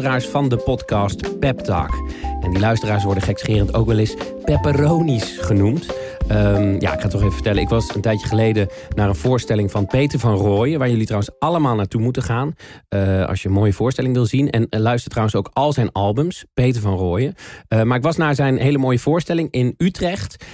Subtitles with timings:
[0.00, 2.10] luisteraars van de podcast Pep Talk.
[2.40, 5.86] En die luisteraars worden gekscherend ook wel eens pepperonis genoemd.
[6.30, 7.62] Ehm, ja, ik ga het toch even vertellen.
[7.62, 10.78] Ik was een tijdje geleden naar een voorstelling van Peter van Rooyen...
[10.78, 12.54] waar jullie trouwens allemaal naartoe moeten gaan...
[12.94, 14.50] Uh, als je een mooie voorstelling wil zien.
[14.50, 17.34] En luister trouwens ook al zijn albums, Peter van Rooyen.
[17.68, 20.44] Uh, maar ik was naar zijn hele mooie voorstelling in Utrecht.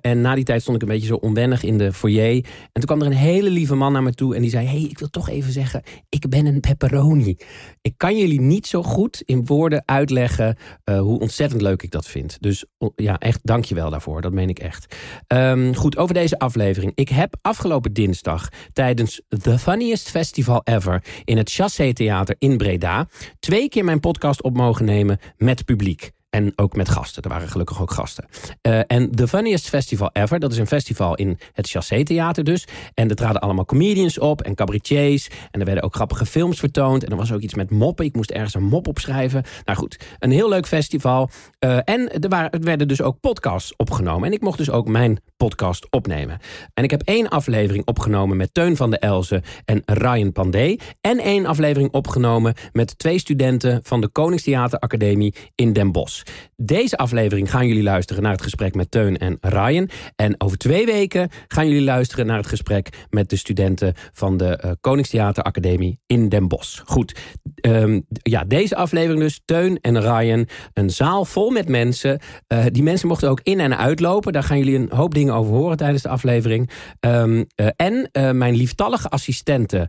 [0.00, 2.34] en na die tijd stond ik een beetje zo onwennig in de foyer.
[2.44, 4.34] En toen kwam er een hele lieve man naar me toe...
[4.34, 5.82] en die zei, hey, ik wil toch even zeggen...
[6.08, 7.36] ik ben een pepperoni.
[7.80, 10.56] Ik kan jullie niet zo goed in woorden uitleggen...
[10.84, 12.36] hoe ontzettend leuk ik dat vind.
[12.40, 12.64] Dus
[12.96, 14.20] ja, echt dank je wel daarvoor.
[14.20, 14.94] Dat meen ik echt.
[15.28, 16.92] Um, goed, over deze aflevering.
[16.94, 21.04] Ik heb afgelopen dinsdag tijdens The Funniest Festival Ever...
[21.24, 23.08] in het Chassé Theater in Breda...
[23.38, 26.10] twee keer mijn podcast op mogen nemen met publiek.
[26.30, 27.22] En ook met gasten.
[27.22, 28.24] Er waren gelukkig ook gasten.
[28.62, 32.66] Uh, en The Funniest Festival Ever, dat is een festival in het Chassé Theater dus.
[32.94, 35.28] En er traden allemaal comedians op en cabaretiers.
[35.50, 37.04] En er werden ook grappige films vertoond.
[37.04, 38.04] En er was ook iets met moppen.
[38.04, 39.44] Ik moest ergens een mop opschrijven.
[39.64, 41.30] Nou goed, een heel leuk festival.
[41.64, 44.28] Uh, en er, waren, er werden dus ook podcasts opgenomen.
[44.28, 46.38] En ik mocht dus ook mijn podcast opnemen.
[46.74, 50.80] En ik heb één aflevering opgenomen met Teun van de Elzen en Ryan Pandey.
[51.00, 56.19] En één aflevering opgenomen met twee studenten van de Koningstheater Academie in Den Bosch.
[56.56, 59.88] Deze aflevering gaan jullie luisteren naar het gesprek met Teun en Ryan.
[60.16, 64.62] En over twee weken gaan jullie luisteren naar het gesprek met de studenten van de
[64.64, 66.80] uh, Koningstheater Academie in Den Bosch.
[66.84, 67.18] Goed,
[67.66, 70.48] um, ja, deze aflevering dus, Teun en Ryan.
[70.72, 72.20] Een zaal vol met mensen.
[72.48, 74.32] Uh, die mensen mochten ook in- en uitlopen.
[74.32, 76.70] Daar gaan jullie een hoop dingen over horen tijdens de aflevering.
[77.00, 79.88] Um, uh, en mijn lieftallige assistente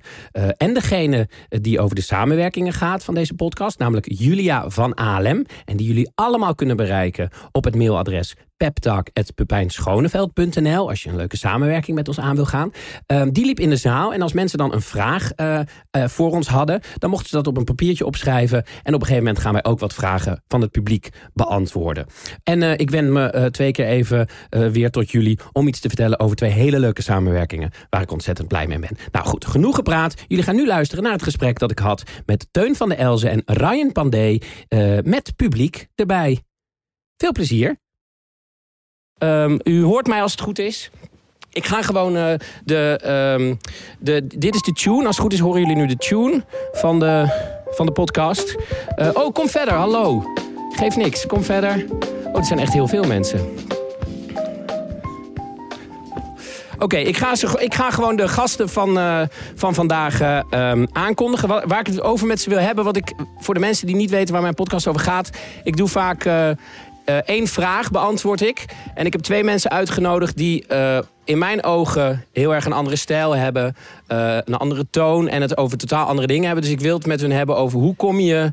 [0.57, 5.45] en degene die over de samenwerkingen gaat van deze podcast, namelijk Julia van Alem.
[5.65, 11.97] En die jullie allemaal kunnen bereiken op het mailadres peptalk.pepijnschoneveld.nl als je een leuke samenwerking
[11.97, 12.71] met ons aan wil gaan.
[13.07, 15.59] Um, die liep in de zaal en als mensen dan een vraag uh,
[15.97, 16.81] uh, voor ons hadden...
[16.97, 18.57] dan mochten ze dat op een papiertje opschrijven.
[18.57, 22.05] En op een gegeven moment gaan wij ook wat vragen van het publiek beantwoorden.
[22.43, 26.19] En uh, ik wend me twee keer even weer tot jullie om iets te vertellen...
[26.19, 28.97] over twee hele leuke samenwerkingen waar ik ontzettend blij mee ben.
[29.11, 30.13] Nou goed, genoeg gepraat.
[30.27, 32.03] Jullie gaan nu luisteren naar het gesprek dat ik had...
[32.25, 34.41] met Teun van de Elzen en Ryan Pandey
[35.03, 36.39] met publiek erbij.
[37.17, 37.79] Veel plezier.
[39.23, 40.89] Um, u hoort mij als het goed is.
[41.53, 42.33] Ik ga gewoon uh,
[42.63, 42.99] de,
[43.39, 43.57] um,
[43.99, 44.27] de...
[44.27, 45.05] Dit is de tune.
[45.05, 47.25] Als het goed is horen jullie nu de tune van de,
[47.69, 48.55] van de podcast.
[48.97, 49.73] Uh, oh, kom verder.
[49.73, 50.23] Hallo.
[50.75, 51.25] Geef niks.
[51.25, 51.85] Kom verder.
[52.23, 53.49] Oh, er zijn echt heel veel mensen.
[56.79, 59.21] Oké, ik, ga ik ga gewoon de gasten van, uh,
[59.55, 61.47] van vandaag um, aankondigen.
[61.67, 62.83] Waar, ik het over met ze wil hebben.
[62.83, 65.29] Wat ik, voor de mensen die niet weten waar mijn podcast over gaat.
[65.63, 66.25] Ik doe vaak
[67.17, 68.65] één vraag, beantwoord ik.
[68.95, 70.65] En ik heb twee mensen uitgenodigd die
[71.23, 73.75] in mijn ogen heel erg een andere stijl hebben.
[74.07, 76.63] een andere toon en het over totaal andere dingen hebben.
[76.63, 78.51] Dus ik wil het met hun hebben over hoe kom je...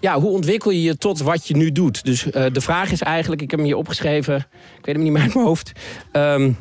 [0.00, 2.04] Ja, hoe ontwikkel je je tot wat je nu doet?
[2.04, 2.22] Dus
[2.52, 4.36] de vraag is eigenlijk, ik heb hem hier opgeschreven.
[4.78, 5.72] Ik weet hem niet meer uit mijn hoofd.
[6.12, 6.56] Um,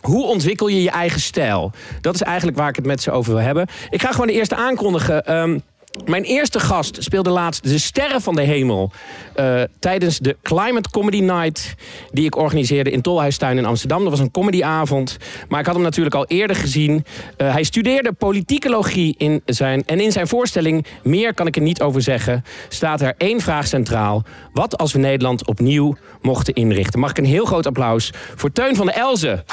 [0.00, 1.72] hoe ontwikkel je je eigen stijl?
[2.00, 3.66] Dat is eigenlijk waar ik het met ze over wil hebben.
[3.90, 5.36] Ik ga gewoon de eerste aankondigen.
[5.36, 5.62] Um,
[6.04, 8.92] mijn eerste gast speelde laatst de Sterren van de Hemel...
[9.40, 11.74] Uh, tijdens de Climate Comedy Night...
[12.12, 14.00] die ik organiseerde in Tolhuistuin in Amsterdam.
[14.00, 15.16] Dat was een comedyavond.
[15.48, 17.04] Maar ik had hem natuurlijk al eerder gezien.
[17.36, 20.86] Uh, hij studeerde politicologie in zijn, en in zijn voorstelling...
[21.02, 22.44] Meer kan ik er niet over zeggen...
[22.68, 24.22] staat er één vraag centraal.
[24.52, 27.00] Wat als we Nederland opnieuw mochten inrichten?
[27.00, 29.44] Mag ik een heel groot applaus voor Teun van der Elzen.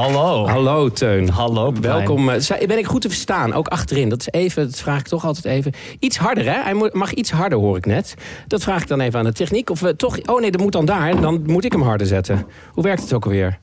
[0.00, 0.46] Hallo.
[0.46, 1.28] Hallo Teun.
[1.28, 1.72] Hallo.
[1.80, 2.26] Welkom.
[2.66, 3.52] Ben ik goed te verstaan?
[3.52, 4.08] Ook achterin.
[4.08, 5.72] Dat is even, dat vraag ik toch altijd even.
[5.98, 6.62] Iets harder hè?
[6.62, 8.14] Hij mag iets harder hoor ik net.
[8.46, 9.70] Dat vraag ik dan even aan de techniek.
[9.70, 11.20] Of we toch, oh nee, dat moet dan daar.
[11.20, 12.46] Dan moet ik hem harder zetten.
[12.72, 13.58] Hoe werkt het ook alweer?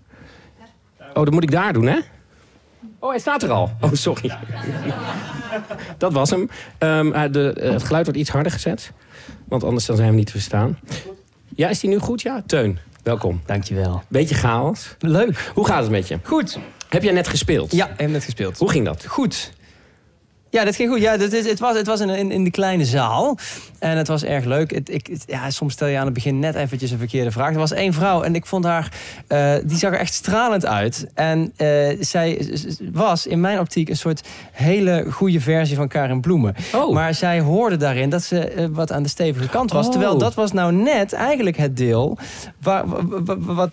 [1.00, 1.98] Oh, dat moet ik daar doen hè?
[3.00, 3.72] Oh, hij staat er al.
[3.82, 4.38] Oh, sorry.
[5.98, 6.50] dat was hem.
[6.80, 8.92] Um, de, het geluid wordt iets harder gezet.
[9.48, 10.80] Want anders dan zijn we niet te verstaan.
[11.56, 12.22] Ja, is die nu goed?
[12.22, 12.80] Ja, Teun.
[13.08, 13.42] Welkom.
[13.46, 14.04] Dankjewel.
[14.08, 14.96] Beetje chaos.
[15.00, 15.52] Leuk.
[15.54, 16.20] Hoe gaat het met je?
[16.24, 16.58] Goed.
[16.90, 17.72] Heb jij net gespeeld?
[17.72, 18.58] Ja, ik heb net gespeeld.
[18.58, 19.06] Hoe ging dat?
[19.06, 19.52] Goed.
[20.50, 21.02] Ja, dat ging goed.
[21.02, 23.38] Ja, dat is, het was, het was in, in, de kleine zaal.
[23.80, 24.72] En het was erg leuk.
[24.72, 27.52] Het, ik, het, ja, soms stel je aan het begin net eventjes een verkeerde vraag.
[27.52, 28.92] Er was één vrouw en ik vond haar...
[29.28, 31.08] Uh, die zag er echt stralend uit.
[31.14, 32.60] En uh, zij
[32.92, 36.56] was in mijn optiek een soort hele goede versie van Karin Bloemen.
[36.76, 36.94] Oh.
[36.94, 39.86] Maar zij hoorde daarin dat ze uh, wat aan de stevige kant was.
[39.86, 39.92] Oh.
[39.92, 42.18] Terwijl dat was nou net eigenlijk het deel
[42.62, 42.86] waar,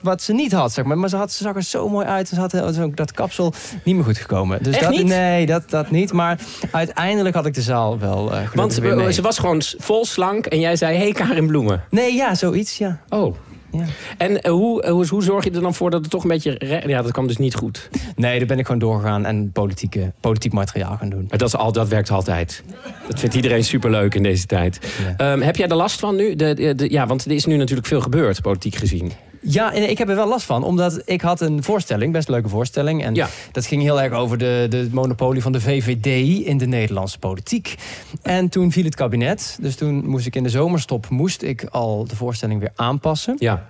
[0.02, 0.72] wat, ze niet had.
[0.72, 0.98] Zeg maar.
[0.98, 2.28] maar ze, had, ze zag er zo mooi uit.
[2.28, 2.50] Ze had
[2.94, 3.52] dat kapsel
[3.84, 4.62] niet meer goed gekomen.
[4.62, 5.06] Dus Echt dat, niet?
[5.06, 6.12] Nee, dat, dat niet.
[6.12, 6.38] Maar
[6.70, 9.12] uiteindelijk had ik de zaal wel uh, Want weer mee.
[9.12, 11.84] ze was gewoon vol slank en jij zei, hey Karin Bloemen.
[11.90, 13.00] Nee, ja, zoiets, ja.
[13.08, 13.36] Oh.
[13.72, 13.84] Ja.
[14.18, 16.28] En eh, hoe, eh, hoe, hoe zorg je er dan voor dat het toch een
[16.28, 16.82] beetje...
[16.86, 17.88] Ja, dat kwam dus niet goed.
[18.16, 21.26] Nee, daar ben ik gewoon doorgegaan en politieke, politiek materiaal gaan doen.
[21.28, 22.62] Maar dat, is al, dat werkt altijd.
[23.08, 24.78] Dat vindt iedereen superleuk in deze tijd.
[25.16, 25.32] Ja.
[25.32, 26.34] Ehm, heb jij er last van nu?
[26.36, 29.12] De, de, de- ja, want er is nu natuurlijk veel gebeurd, politiek gezien.
[29.46, 30.62] Ja, en ik heb er wel last van.
[30.64, 33.04] Omdat ik had een voorstelling, best een leuke voorstelling.
[33.04, 33.28] En Ja.
[33.52, 36.06] dat ging heel erg over de, de monopolie van de VVD
[36.46, 37.74] in de Nederlandse politiek.
[38.22, 39.58] En toen viel het kabinet.
[39.60, 43.36] Dus toen moest ik in de zomerstop moest ik al de voorstelling weer aanpassen.
[43.38, 43.66] Ja.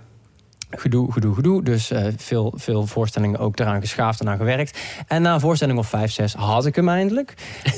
[0.71, 1.63] Gedoe, gedoe, gedoe.
[1.63, 4.79] Dus eh, veel, veel voorstellingen ook eraan geschaafd en aan gewerkt.
[5.07, 7.35] En na een voorstelling of vijf, zes had ik hem eindelijk.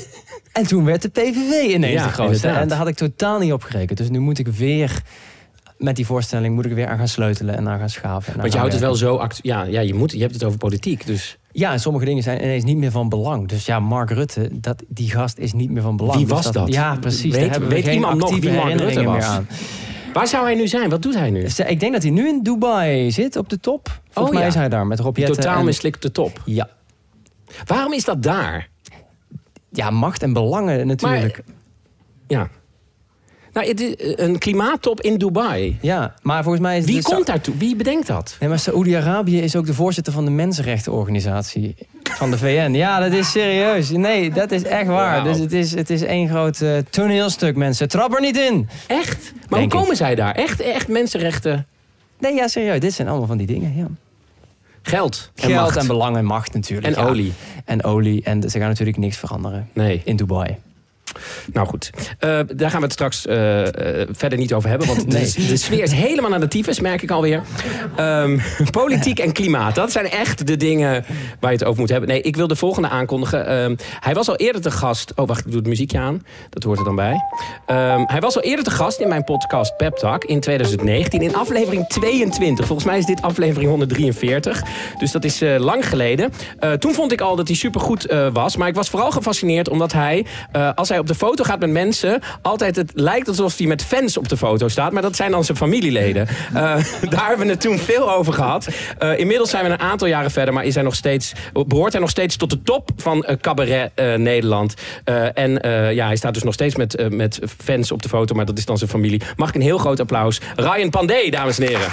[0.51, 2.35] en toen werd de PVV ineens Ja, de grootste.
[2.35, 2.61] inderdaad.
[2.61, 3.97] En daar had ik totaal niet op gerekend.
[3.97, 5.01] Dus nu moet ik weer...
[5.77, 8.37] Met die voorstelling moet ik er weer aan gaan sleutelen en aan gaan schaven.
[8.39, 9.15] Want je houdt het wel zo...
[9.15, 11.37] act- Ja, ja je, moet, je hebt het over politiek, dus...
[11.51, 13.47] Ja, en sommige dingen zijn ineens niet meer van belang.
[13.47, 16.17] Dus ja, Mark Rutte, dat, die gast is niet meer van belang.
[16.17, 16.67] Wie Dus was dat?
[16.73, 17.31] Ja, precies.
[17.31, 19.13] Weet- Daar hebben we weet geen iemand nog wie Mark Rutte was?
[19.15, 19.47] meer aan.
[20.13, 20.89] Waar zou hij nu zijn?
[20.89, 21.39] Wat doet hij nu?
[21.67, 24.01] Ik denk dat hij nu in Dubai zit, op de top.
[24.03, 24.47] Volgens Oh, mij ja.
[24.47, 26.41] is hij daar met Rob Jetten Totaal en- mislikte top.
[26.45, 26.69] Ja.
[27.65, 28.69] Waarom is dat daar?
[29.71, 31.43] ja, macht en belangen natuurlijk.
[32.27, 32.49] Ja.
[33.57, 35.77] Nou, het is een klimaattop in Dubai.
[35.81, 37.57] ja, maar volgens mij is Wie dus- komt daartoe?
[37.57, 38.35] Wie bedenkt dat?
[38.39, 42.71] Nee, maar Saoedi-Arabië is ook de voorzitter van de Mensenrechtenorganisatie van de VN.
[42.73, 43.89] Ja, dat is serieus.
[43.89, 45.23] Nee, dat is echt waar.
[45.23, 47.87] Dus het is, het is één groot eh, toneelstuk, mensen.
[47.87, 48.69] Trap er niet in.
[48.87, 49.31] Echt?
[49.33, 49.85] Maar Denk hoe ik.
[49.85, 50.35] komen zij daar?
[50.35, 51.67] Echt, echt mensenrechten,
[52.19, 52.79] Nee, ja, serieus.
[52.79, 53.87] Dit zijn allemaal van die dingen, ja.
[54.81, 55.77] geld en Geld macht.
[55.77, 56.95] en belang en macht natuurlijk.
[56.95, 57.09] En ja.
[57.09, 57.33] olie.
[57.65, 58.23] En olie.
[58.23, 60.01] En ze gaan natuurlijk niks veranderen Nee.
[60.05, 60.57] in Dubai.
[61.53, 64.87] Nou goed, Eh, daar gaan we het straks eh, eh, verder niet over hebben.
[64.87, 65.31] Want Nee.
[65.35, 67.41] de, de sfeer is helemaal naar de tyfus, merk ik alweer.
[67.95, 68.39] Ehm,
[68.71, 71.05] politiek en klimaat, dat zijn echt de dingen
[71.39, 72.09] waar je het over moet hebben.
[72.09, 73.47] Nee, ik wil de volgende aankondigen.
[73.47, 75.11] Ehm, hij was al eerder te gast...
[75.15, 76.23] Oh, wacht, ik doe het muziekje aan.
[76.49, 77.15] Dat hoort er dan bij.
[77.65, 81.21] Ehm, hij was al eerder te gast in mijn podcast Pep Talk in 2019.
[81.21, 82.65] In aflevering 22.
[82.65, 84.63] Volgens mij is dit aflevering 143.
[84.99, 86.31] Dus dat is lang geleden.
[86.79, 88.55] Toen vond ik al dat hij supergoed was.
[88.57, 90.25] Maar ik was vooral gefascineerd omdat hij...
[90.75, 92.21] als hij op de foto gaat met mensen...
[92.41, 94.91] altijd het lijkt alsof hij met fans op de foto staat.
[94.91, 96.27] Maar dat zijn dan zijn familieleden.
[96.27, 96.53] Eh,
[97.09, 98.67] daar hebben we het toen veel over gehad.
[98.97, 100.53] Eh, inmiddels zijn we een aantal jaren verder.
[100.53, 101.31] Maar is hij nog steeds,
[101.67, 104.73] behoort hij nog steeds tot de top van eh, cabaret Nederland.
[105.33, 105.51] En
[105.93, 108.35] ja, hij staat dus nog steeds met, met fans op de foto.
[108.35, 109.21] Maar dat is dan zijn familie.
[109.35, 110.41] Mag ik een heel groot applaus.
[110.55, 111.89] Ryan Pandey, dames en heren.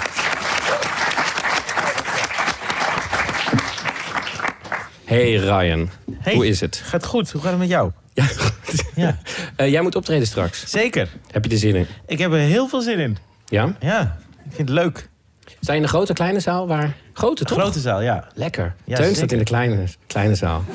[5.05, 5.89] Hey Ryan,
[6.19, 6.35] Hey.
[6.35, 6.81] hoe is het?
[6.83, 7.91] Gaat goed, hoe gaat het met jou?
[8.15, 8.25] Ja,
[8.95, 9.17] Ja.
[9.55, 10.63] Eh, jij moet optreden straks.
[10.69, 11.09] Zeker.
[11.31, 11.87] Heb je er zin in?
[12.07, 13.17] Ik heb er heel veel zin in.
[13.45, 13.75] Ja?
[13.79, 15.09] Ja, ik vind het leuk.
[15.59, 16.67] Sta je in de grote, kleine zaal?
[16.67, 16.95] Waar?
[17.13, 17.59] Grote, toch?
[17.59, 18.27] Grote zaal, ja.
[18.33, 18.75] Lekker.
[18.85, 20.63] Ja, Teun staat in de kleine, kleine zaal.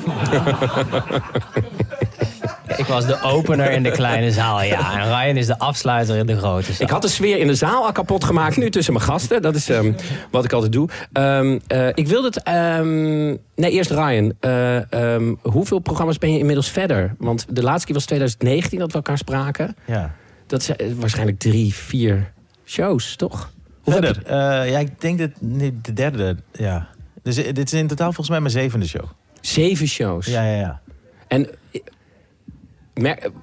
[2.81, 4.99] Ik was de opener in de kleine zaal, ja.
[4.99, 6.85] En Ryan is de afsluiter in de grote zaal.
[6.85, 9.41] Ik had de sfeer in de zaal al kapot gemaakt, nu tussen mijn gasten.
[9.41, 9.93] Dat is ehm,
[10.31, 10.89] wat ik altijd doe.
[11.13, 12.43] Ehm, eh, ik wilde het...
[12.43, 13.25] ehm,
[13.55, 14.33] nee, eerst Ryan.
[14.39, 17.15] Eh, ehm, hoeveel programma's ben je inmiddels verder?
[17.17, 19.75] Want de laatste keer was 2019 dat we elkaar spraken.
[19.85, 20.15] ja.
[20.47, 22.31] Dat zijn eh, waarschijnlijk drie, vier
[22.65, 23.51] shows, toch?
[23.83, 26.87] Heb Verder, eh, ja, ik denk dat nu de derde, ja.
[27.23, 29.03] Dus dit is in totaal volgens mij mijn zevende show.
[29.41, 30.25] zeven shows.
[30.25, 30.81] Ja, ja, ja.
[31.27, 31.47] En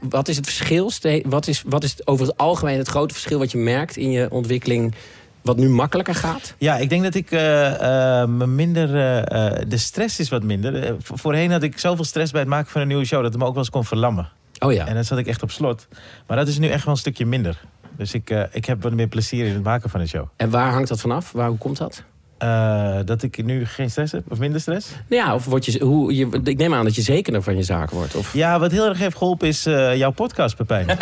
[0.01, 0.93] wat is het verschil?
[1.27, 4.31] Wat is, wat is over het algemeen het grote verschil wat je merkt in je
[4.31, 4.95] ontwikkeling...
[5.43, 6.55] wat nu makkelijker gaat?
[6.59, 8.85] Ja, ik denk dat ik me minder...
[9.25, 10.97] eh, de stress is wat minder.
[11.03, 13.23] Vo- voorheen had ik zoveel stress bij het maken van een nieuwe show...
[13.23, 14.29] dat het me ook wel eens kon verlammen.
[14.59, 14.87] Oh ja.
[14.87, 15.89] En dan zat ik echt op slot.
[16.27, 17.61] Maar dat is nu echt wel een stukje minder.
[17.97, 20.27] Dus ik, ik heb wat meer plezier in het maken van een show.
[20.37, 21.33] En waar hangt dat vanaf?
[21.33, 22.03] Waar, hoe komt dat?
[22.39, 24.91] Eh, dat ik nu geen stress heb, of minder stress.
[25.09, 27.63] Nou ja, of word je, hoe, je, ik neem aan dat je zekerder van je
[27.63, 28.15] zaak wordt.
[28.15, 30.87] Of, Ja, wat heel erg heeft geholpen is eh, jouw podcast, Pepijn.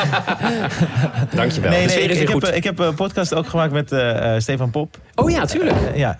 [1.34, 1.70] dankjewel.
[1.70, 4.34] nee, nee, ik, weer ik, heb, eh, ik heb een podcast ook gemaakt met eh,
[4.34, 4.98] eh, Stefan Pop.
[5.14, 5.76] oh ja, tuurlijk.
[5.76, 6.18] Eh, ja.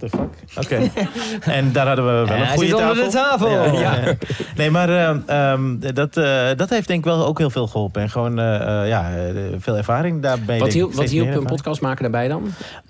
[0.00, 0.64] The fuck?
[0.64, 0.90] Oké.
[1.58, 2.90] en daar hadden we wel En een hij goede zit tafel.
[2.90, 3.50] onder de tafel.
[3.50, 3.96] Ja, Ja.
[4.04, 4.14] ja.
[4.56, 5.16] Nee, maar eh,
[5.52, 8.02] ehm, dat, eh, dat heeft denk ik wel ook heel veel geholpen.
[8.02, 9.10] En gewoon eh, eh, ja,
[9.58, 10.58] veel ervaring daarbij.
[10.58, 12.42] Wat hielp, wat een podcast maken daarbij dan?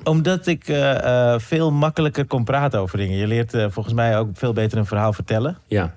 [0.04, 3.16] Omdat ik eh, eh, veel makkelijker kon praten over dingen.
[3.16, 5.56] Je leert volgens mij ook veel beter een verhaal vertellen.
[5.66, 5.92] Ja.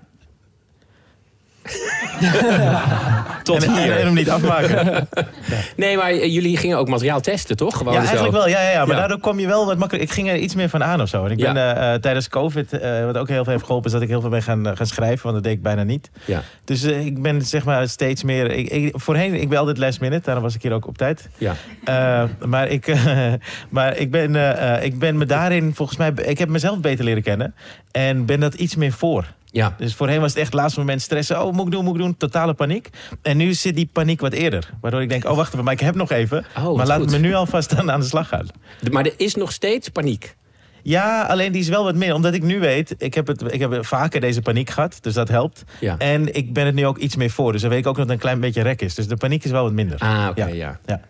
[3.44, 3.98] Tot en, hier.
[3.98, 5.08] en hem niet afmaken.
[5.76, 7.78] Nee, maar eh, jullie gingen ook materiaal testen, toch?
[7.78, 8.06] Gewoon Ja, zo.
[8.06, 8.48] eigenlijk wel.
[8.48, 8.86] Ja, ja, ja.
[8.86, 9.00] Maar Ja.
[9.00, 10.10] daardoor kom je wel wat makkelijk.
[10.10, 11.26] Ik ging er iets meer van aan of zo.
[11.26, 12.72] En ik ben eh, eh, tijdens COVID,
[13.06, 15.24] wat ook heel veel heeft geholpen, is dat ik heel veel ben gaan, gaan schrijven.
[15.24, 16.10] Want dat deed ik bijna niet.
[16.26, 16.42] Ja.
[16.64, 18.52] Dus ik ben zeg maar steeds meer.
[18.52, 20.22] Ik, ik, voorheen, ik ben altijd last minute.
[20.26, 21.30] Daarom was ik hier ook op tijd.
[21.38, 22.28] Ja.
[22.46, 22.94] Maar ik,
[23.70, 24.36] maar ik, ben,
[24.84, 26.12] ik ben me daarin volgens mij.
[26.26, 27.56] Ik heb mezelf beter leren kennen.
[27.92, 29.26] En ben dat iets meer voor.
[29.54, 29.76] Ja.
[29.78, 31.46] Dus voorheen was het echt laatste moment stressen.
[31.46, 32.18] Oh, moet ik doen, moet ik doen.
[32.18, 32.90] Totale paniek.
[33.22, 34.70] En nu zit die paniek wat eerder.
[34.82, 36.46] Waardoor ik denk, oh wacht even, maar ik heb nog even.
[36.58, 37.12] Oh, maar laat goed.
[37.12, 38.48] me nu alvast aan, aan de slag gaan.
[38.92, 40.36] Maar er is nog steeds paniek.
[40.82, 42.14] Ja, alleen die is wel wat meer.
[42.14, 44.98] Omdat ik nu weet, ik heb, het, ik heb vaker deze paniek gehad.
[45.02, 45.64] Dus dat helpt.
[45.80, 45.98] Ja.
[45.98, 47.52] En ik ben het nu ook iets meer voor.
[47.52, 48.96] Dus dan weet ik ook dat het een klein beetje rek is.
[48.96, 50.00] Dus de paniek is wel wat minder.
[50.00, 50.54] Ah, oké, Ja.
[50.54, 50.80] ja.
[50.86, 51.02] Ja.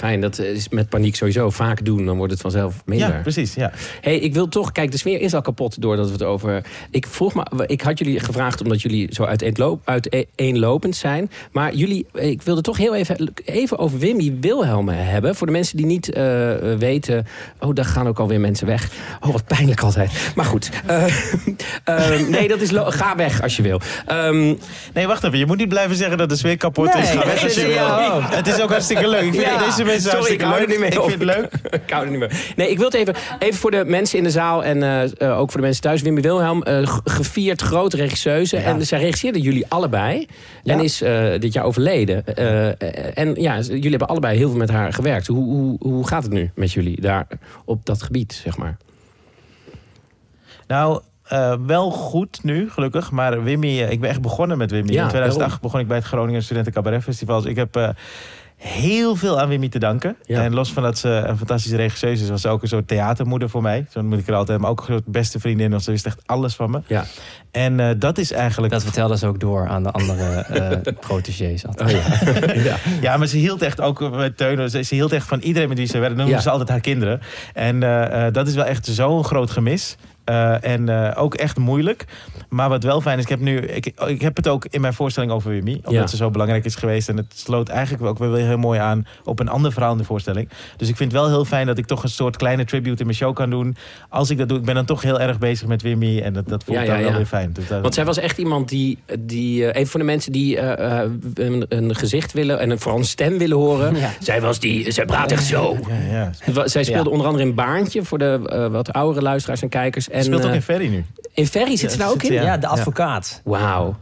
[0.00, 2.04] Fijn, dat is met paniek sowieso vaak doen.
[2.06, 3.08] Dan wordt het vanzelf minder.
[3.08, 3.54] Ja, precies.
[3.54, 3.72] Ja.
[4.00, 4.72] hey, ik wil toch...
[4.72, 6.64] Kijk, de sfeer is al kapot doordat we het over...
[6.90, 7.66] Ik vroeg me...
[7.66, 11.30] Ik had jullie gevraagd omdat jullie zo uiteenloop, uiteenlopend zijn.
[11.52, 12.06] Maar jullie...
[12.12, 15.34] Ik wilde toch heel even, even over Wimmy Wilhelmen hebben.
[15.36, 16.24] Voor de mensen die niet eh,
[16.78, 17.26] weten...
[17.58, 18.88] Oh, daar gaan ook alweer mensen weg.
[19.20, 20.32] Oh, wat pijnlijk altijd.
[20.34, 20.70] Maar goed.
[20.86, 21.04] Eh,
[22.28, 22.70] nee, dat is...
[22.74, 23.80] Ga weg als je wil.
[24.06, 24.54] Ehm,
[24.94, 25.38] Nee, wacht even.
[25.38, 27.08] Je moet niet blijven zeggen dat de sfeer kapot Nee, is.
[27.10, 28.22] Ga weg als je wil.
[28.22, 29.22] Het is ook hartstikke leuk.
[29.22, 29.64] Ik vind Ja.
[29.64, 31.52] deze mensen Sorry, ik hou er niet meer ik vind het leuk.
[31.84, 32.52] ik hou er niet meer.
[32.56, 35.38] Nee, ik wil het even, even voor de mensen in de zaal en eh, eh,
[35.38, 36.02] ook voor de mensen thuis.
[36.02, 38.56] Wimmy Wilhelm, eh, g- gevierd grote regisseuse.
[38.56, 38.62] Ja.
[38.62, 40.26] En zij regisseerde jullie allebei.
[40.62, 40.72] Ja.
[40.74, 42.36] En is eh, dit jaar overleden.
[43.14, 45.26] En ja, jullie hebben allebei heel veel met haar gewerkt.
[45.26, 47.26] Hoe, hoe, hoe gaat het nu met jullie daar
[47.64, 48.76] op dat gebied, zeg maar?
[50.66, 53.10] Nou, eh, wel goed nu, gelukkig.
[53.10, 54.92] Maar Wimmy, ik ben echt begonnen met Wimmy.
[54.92, 55.58] Ja, In 2008 daarom.
[55.62, 57.40] begon ik bij het Groningen Studenten Cabaret Festival.
[57.40, 57.88] Dus ik heb eh,
[58.62, 60.16] heel veel aan Wimmy te danken.
[60.24, 60.42] Ja.
[60.42, 63.50] En los van dat ze een fantastische regisseur is, was ze ook een soort theatermoeder
[63.50, 63.86] voor mij.
[63.90, 64.60] Zo moet ik er altijd.
[64.60, 66.80] Maar ook een soort beste vriendin, want ze wist echt alles van me.
[66.86, 67.04] Ja.
[67.50, 68.72] En eh, dat is eigenlijk...
[68.72, 71.66] Dat vertelde ze ook door aan de andere eh protégés.
[71.66, 71.94] altijd.
[71.94, 72.62] Oh, ja.
[72.70, 72.76] ja.
[73.00, 74.70] Ja, maar ze hield echt ook met Teun.
[74.70, 76.08] Ze, ze hield echt van iedereen met wie ze werkte.
[76.08, 76.42] Dan noemde Ja.
[76.42, 77.20] ze altijd haar kinderen.
[77.54, 79.96] En eh, eh, dat is wel echt zo'n groot gemis.
[80.30, 82.04] Eh, en eh, ook echt moeilijk.
[82.48, 83.56] Maar wat wel fijn is, ik heb nu.
[83.58, 85.72] Ik, ik heb het ook in mijn voorstelling over Wimmy.
[85.74, 86.06] Omdat Ja.
[86.06, 87.08] ze zo belangrijk is geweest.
[87.08, 90.04] En het sloot eigenlijk ook wel heel mooi aan op een ander verhaal in de
[90.04, 90.48] voorstelling.
[90.76, 93.04] Dus ik vind het wel heel fijn dat ik toch een soort kleine tribute in
[93.06, 93.76] mijn show kan doen.
[94.08, 96.20] Als ik dat doe, ik ben dan toch heel erg bezig met Wimmy.
[96.20, 97.52] En dat, dat voelt Ja, dan wel weer fijn.
[97.52, 100.58] Dus dat- Want zij was echt iemand die, die eh, even voor de mensen die
[100.60, 103.96] een, een gezicht willen en een, vooral een stem willen horen.
[104.20, 105.76] Zij was die, zij praat echt zo.
[106.64, 110.08] Zij speelde onder andere in Baantje voor de wat oudere luisteraars en kijkers.
[110.20, 111.04] En, speelt ook eh, in Ferry nu.
[111.34, 112.32] in Ferry zit ze nou ook in?
[112.32, 112.42] ja.
[112.42, 113.40] Ja, de advocaat.
[113.44, 113.96] Wauw.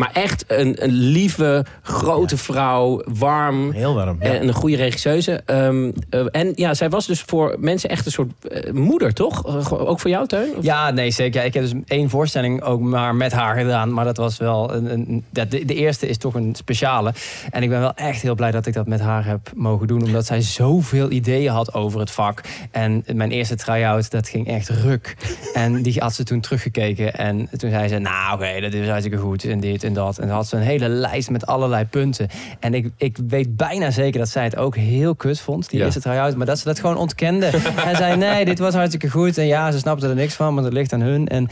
[0.00, 3.70] Maar echt een, een lieve, grote vrouw, warm.
[3.72, 4.16] Heel warm.
[4.20, 4.28] Ja.
[4.34, 5.42] En een goede regisseuse.
[5.46, 9.46] Ehm, eh, en ja, zij was dus voor mensen echt een soort eh, moeder, toch?
[9.46, 10.56] Eh, ook voor jou, Teun?
[10.56, 11.40] Of- Ja, nee, zeker.
[11.40, 13.92] Ja, ik heb dus één voorstelling ook maar met haar gedaan.
[13.92, 14.74] Maar dat was wel...
[14.74, 17.12] Een, een, dat- de, de eerste is toch een speciale.
[17.50, 20.02] En ik ben wel echt heel blij dat ik dat met haar heb mogen doen.
[20.02, 22.40] Omdat zij zoveel ideeën had over het vak.
[22.70, 25.16] En mijn eerste try-out, dat ging echt ruk.
[25.54, 27.14] En die had ze toen teruggekeken.
[27.14, 29.44] En toen zei ze, nou oké, dat is hartstikke goed.
[29.44, 30.18] En dit en dat.
[30.18, 32.28] En dan had ze een hele lijst met allerlei punten.
[32.60, 35.70] En ik, ik weet bijna zeker dat zij het ook heel kut vond.
[35.70, 35.84] Die Ja.
[35.84, 36.36] eerste try-out.
[36.36, 37.46] Maar dat ze dat gewoon ontkende.
[37.86, 39.38] en zei, nee, dit was hartstikke goed.
[39.38, 41.28] En ja, ze snapte er niks van, maar dat ligt aan hun.
[41.28, 41.48] En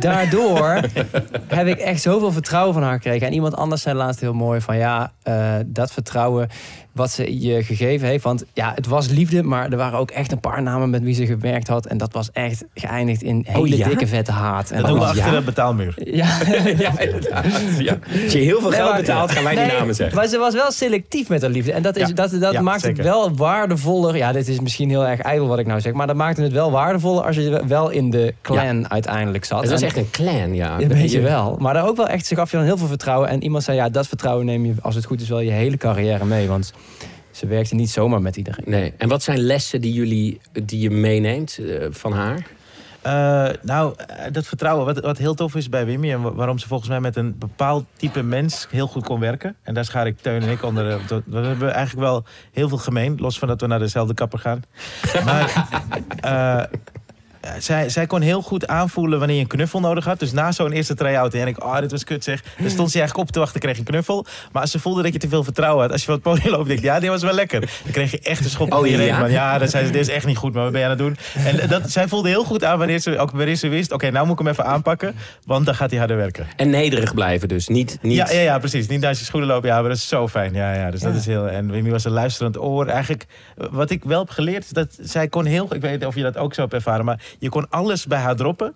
[0.00, 0.80] daardoor
[1.48, 3.26] heb ik echt zoveel vertrouwen van haar gekregen.
[3.26, 4.76] En iemand anders zei laatst heel mooi van...
[4.76, 6.48] ja, eh, dat vertrouwen
[6.96, 8.24] wat ze je gegeven heeft.
[8.24, 11.14] Want ja, het was liefde, maar er waren ook echt een paar namen met wie
[11.14, 11.86] ze gewerkt had.
[11.86, 13.88] En dat was echt geëindigd in hele Oh, ja?
[13.88, 14.70] dikke vette haat.
[14.70, 15.94] En Dat doen we achter de betaalmuur.
[16.16, 16.26] Ja,
[16.78, 17.44] ja, inderdaad.
[17.78, 17.98] Ja.
[18.24, 20.16] Als je heel veel Nee, geld maar- betaalt, gaan wij die Nee, namen zeggen.
[20.16, 21.72] Maar ze was wel selectief met haar liefde.
[21.72, 22.96] En dat, is, dat, dat maakt zeker.
[22.96, 24.16] het wel waardevoller.
[24.16, 25.92] Ja, dit is misschien heel erg ijdel wat ik nou zeg.
[25.92, 29.60] Maar dat maakte het wel waardevoller als je wel in de clan uiteindelijk zat.
[29.60, 30.80] Het was En- echt een clan, ja.
[30.80, 31.56] Een beetje wel.
[31.60, 33.28] Maar daar ook wel echt, ze gaf je dan heel veel vertrouwen.
[33.28, 35.76] En iemand zei, ja, dat vertrouwen neem je, als het goed is, wel je hele
[35.76, 36.48] carrière mee.
[36.48, 36.72] Want
[37.30, 38.64] ze werkte niet zomaar met iedereen.
[38.66, 38.92] Nee.
[38.96, 42.46] En wat zijn lessen die, jullie, die je meeneemt eh, van haar?
[43.02, 46.12] Eh, nou, eh, dat vertrouwen, wat, wat heel tof is bij Wimmy...
[46.12, 49.56] en wa- waarom ze volgens mij met een bepaald type mens heel goed kon werken...
[49.62, 51.00] en daar schaar ik Teun en ik onder...
[51.26, 53.16] We hebben eigenlijk wel heel veel gemeen...
[53.18, 54.62] los van dat we naar dezelfde kapper gaan.
[55.24, 55.68] Maar
[56.20, 56.78] eh,
[57.58, 60.18] zij, zij kon heel goed aanvoelen wanneer je een knuffel nodig had.
[60.18, 62.42] Dus na zo'n eerste try-out en ik, oh, dit was kut zeg.
[62.58, 64.26] Dan stond ze eigenlijk op te wachten, kreeg je een knuffel.
[64.52, 65.92] Maar als ze voelde dat je te veel vertrouwen had...
[65.92, 67.60] als je van het podium loopt, denk je, ja, dit was wel lekker.
[67.60, 69.06] Dan kreeg je echt een schop Oh, iedereen.
[69.06, 69.26] ja?
[69.26, 71.00] Ja, dan zei ze, dit is echt niet goed, maar wat ben je aan het
[71.02, 71.16] doen?
[71.44, 73.92] En dat, zij voelde heel goed aan wanneer ze, ook wanneer ze wist...
[73.92, 76.46] oké, nou moet ik hem even aanpakken, want dan gaat hij harder werken.
[76.56, 77.68] En nederig blijven dus.
[77.68, 78.16] Niet, niet...
[78.16, 78.86] Ja, ja, ja, precies.
[78.86, 79.68] Niet naast je schoenen lopen.
[79.68, 80.54] Ja, maar dat is zo fijn.
[80.54, 81.48] Ja, ja, dus dat is heel...
[81.48, 82.86] En Wimmy was een luisterend oor.
[82.86, 83.26] Eigenlijk,
[83.56, 85.74] eh, wat ik wel heb geleerd, dat zij kon heel...
[85.74, 88.18] Ik weet niet of je dat ook zo hebt ervaren, maar je kon alles bij
[88.18, 88.74] haar droppen.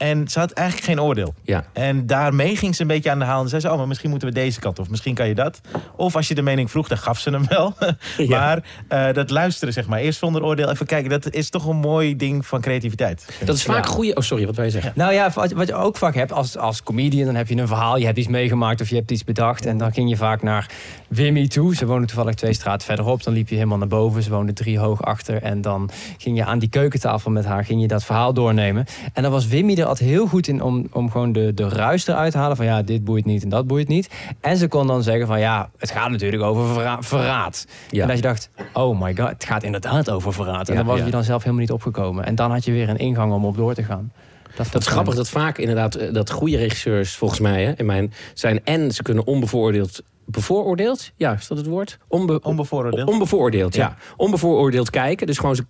[0.00, 1.34] En ze had eigenlijk geen oordeel.
[1.42, 1.64] Ja.
[1.72, 3.42] En daarmee ging ze een beetje aan de haal.
[3.42, 4.78] En zei ze, oh, maar misschien moeten we deze kant.
[4.78, 5.60] Of misschien kan je dat.
[5.96, 7.74] Of als je de mening vroeg, dan gaf ze hem wel.
[8.16, 8.28] Ja.
[8.28, 9.98] Maar eh, dat luisteren, zeg maar.
[9.98, 10.70] Eerst zonder oordeel.
[10.70, 13.38] Even kijken, dat is toch een mooi ding van creativiteit.
[13.44, 13.90] Dat is vaak Ja.
[13.90, 14.14] goede...
[14.14, 14.92] Oh, sorry, wat wil je zeggen?
[14.94, 17.66] Nou ja, wat, wat je ook vaak hebt als, als comedian, dan heb je een
[17.66, 19.66] verhaal, je hebt iets meegemaakt of je hebt iets bedacht.
[19.66, 20.70] En dan ging je vaak naar
[21.08, 21.74] Wimmy toe.
[21.76, 23.22] Ze woonde toevallig twee straten verderop.
[23.22, 24.22] Dan liep je helemaal naar boven.
[24.22, 25.42] Ze woonde drie hoog achter.
[25.42, 28.84] En dan ging je aan die keukentafel met haar, ging je dat verhaal doornemen.
[29.12, 32.06] En dan was Wimmy er altijd heel goed in om, om gewoon de, de ruis
[32.06, 32.56] eruit te halen.
[32.56, 34.10] Van ja, dit boeit niet en dat boeit niet.
[34.40, 37.66] En ze kon dan zeggen van ja, het gaat natuurlijk over verra- verraad.
[37.90, 38.02] Ja.
[38.02, 40.68] En dat je dacht, oh my god, het gaat inderdaad over verraad.
[40.68, 41.04] En Ja, dan was ja.
[41.04, 42.24] je dan zelf helemaal niet opgekomen.
[42.24, 44.12] En dan had je weer een ingang om op door te gaan.
[44.54, 47.86] vond Dat is grappig dat vaak inderdaad eh, dat goede regisseurs volgens mij hè, in
[47.86, 53.08] mijn zijn en ze kunnen onbevooroordeeld bevooroordeeld ja is dat het woord Onbe, Onbevooroordeeld.
[53.08, 53.86] onbevooroordeeld ja.
[53.86, 53.96] Ja.
[54.16, 55.64] onbevooroordeeld kijken dus gewoon ze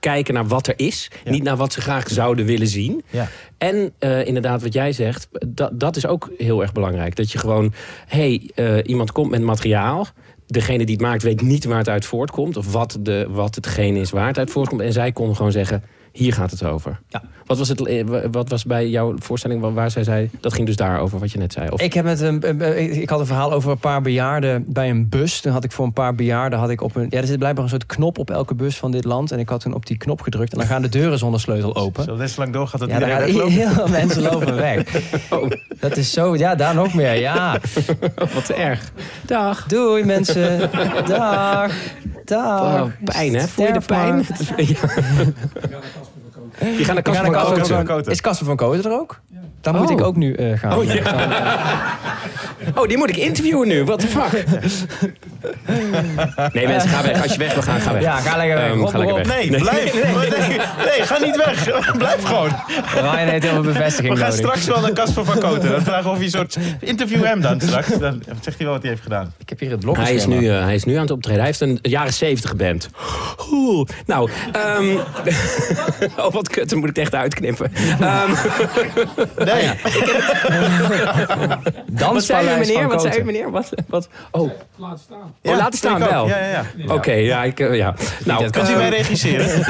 [0.00, 1.30] kijken naar wat er is Ja.
[1.30, 3.28] niet naar wat ze graag zouden willen zien Ja.
[3.58, 7.38] en eh, inderdaad wat jij zegt dat, dat is ook heel erg belangrijk dat je
[7.38, 7.72] gewoon
[8.06, 10.06] hey eh, iemand komt met materiaal
[10.46, 13.98] degene die het maakt weet niet waar het uit voortkomt of wat, de, wat hetgene
[14.00, 15.82] is waar het uit voortkomt en zij kon gewoon zeggen
[16.16, 17.00] hier gaat het over.
[17.08, 17.22] Ja.
[17.46, 20.30] Wat was, het, eh, wat was bij jouw voorstelling waar- waar zij zei...
[20.40, 21.68] dat ging dus daarover wat je net zei?
[21.68, 22.60] Of, Ik, heb met een,
[23.00, 25.40] ik had een verhaal over een paar bejaarden bij een bus.
[25.40, 27.06] Toen had ik voor een paar bejaarden had ik op een.
[27.10, 29.32] Ja, er zit blijkbaar een soort knop op elke bus van dit land.
[29.32, 30.52] En ik had toen op die knop gedrukt.
[30.52, 32.04] En dan gaan de deuren zonder sleutel open.
[32.04, 32.94] Zo net zo lang doorgaat dat Ja,
[33.26, 35.00] iedereen heel veel mensen lopen weg.
[35.30, 36.36] oh, Dat is zo.
[36.36, 37.14] Ja, daar nog meer.
[37.18, 37.58] Ja.
[38.34, 38.92] wat erg.
[39.26, 39.66] Dag.
[39.66, 40.70] Doei mensen.
[41.06, 41.72] Dag.
[42.26, 42.82] Dag.
[42.82, 43.48] Oh, pijn, hè?
[43.48, 44.26] Voel je de pijn?
[45.70, 45.78] Ja.
[46.60, 48.12] Je gaat naar Casper van Koten.
[48.12, 49.20] Is Casper van Koten er ook?
[49.60, 49.92] Dan moet Oh.
[49.92, 50.72] ik ook nu eh, gaan.
[50.78, 50.84] Oh,
[52.74, 53.84] Oh, die moet ik interviewen nu.
[53.84, 54.44] What the fuck?
[56.52, 57.22] Nee, mensen, ga weg.
[57.22, 58.02] Als je weg wil gaan, ga weg.
[58.02, 58.66] Ja, ga lekker weg.
[58.70, 59.26] Ehm, Rob, ga lekker Rob.
[59.26, 59.36] weg.
[59.50, 59.94] Nee, blijf.
[59.94, 61.70] Nee, nee, ga niet weg.
[61.98, 62.50] Blijf gewoon.
[62.94, 64.44] Ryan heeft heel veel bevestiging We gaan nodig.
[64.44, 65.70] straks wel naar Casper van Koten.
[65.70, 66.58] Dan vragen we of je een soort...
[66.80, 67.88] Interview hem dan straks.
[67.98, 69.32] Dan zegt hij wel wat hij heeft gedaan.
[69.38, 69.96] Ik heb hier het blok.
[69.96, 71.38] Hij is, nu, eh, hij is nu aan het optreden.
[71.38, 72.88] Hij heeft een jaren zeventig band.
[73.50, 73.88] Oeh.
[74.06, 74.96] Nou, ehm
[76.26, 77.72] oh wat kut, dan moet ik het echt uitknippen.
[78.00, 78.30] Ehm
[79.44, 79.70] Nee.
[82.12, 82.88] wat zei u meneer?
[82.88, 83.50] Wat zei u meneer?
[83.50, 83.70] Wat?
[83.88, 84.08] wat?
[84.30, 85.34] Oh, Laat staan.
[85.42, 86.28] oh laten staan wel.
[86.28, 86.94] Ja, ja, ja.
[86.94, 87.94] Oké, ja, ik, eh, ja.
[88.24, 89.46] Nou, Kunt u mij regisseren?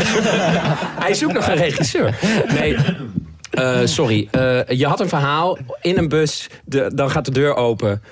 [1.04, 2.14] Hij zoekt nog een regisseur.
[2.54, 2.76] Nee.
[3.50, 7.54] eh, sorry, Eh, je had een verhaal in een bus, de, dan gaat de deur
[7.54, 8.02] open.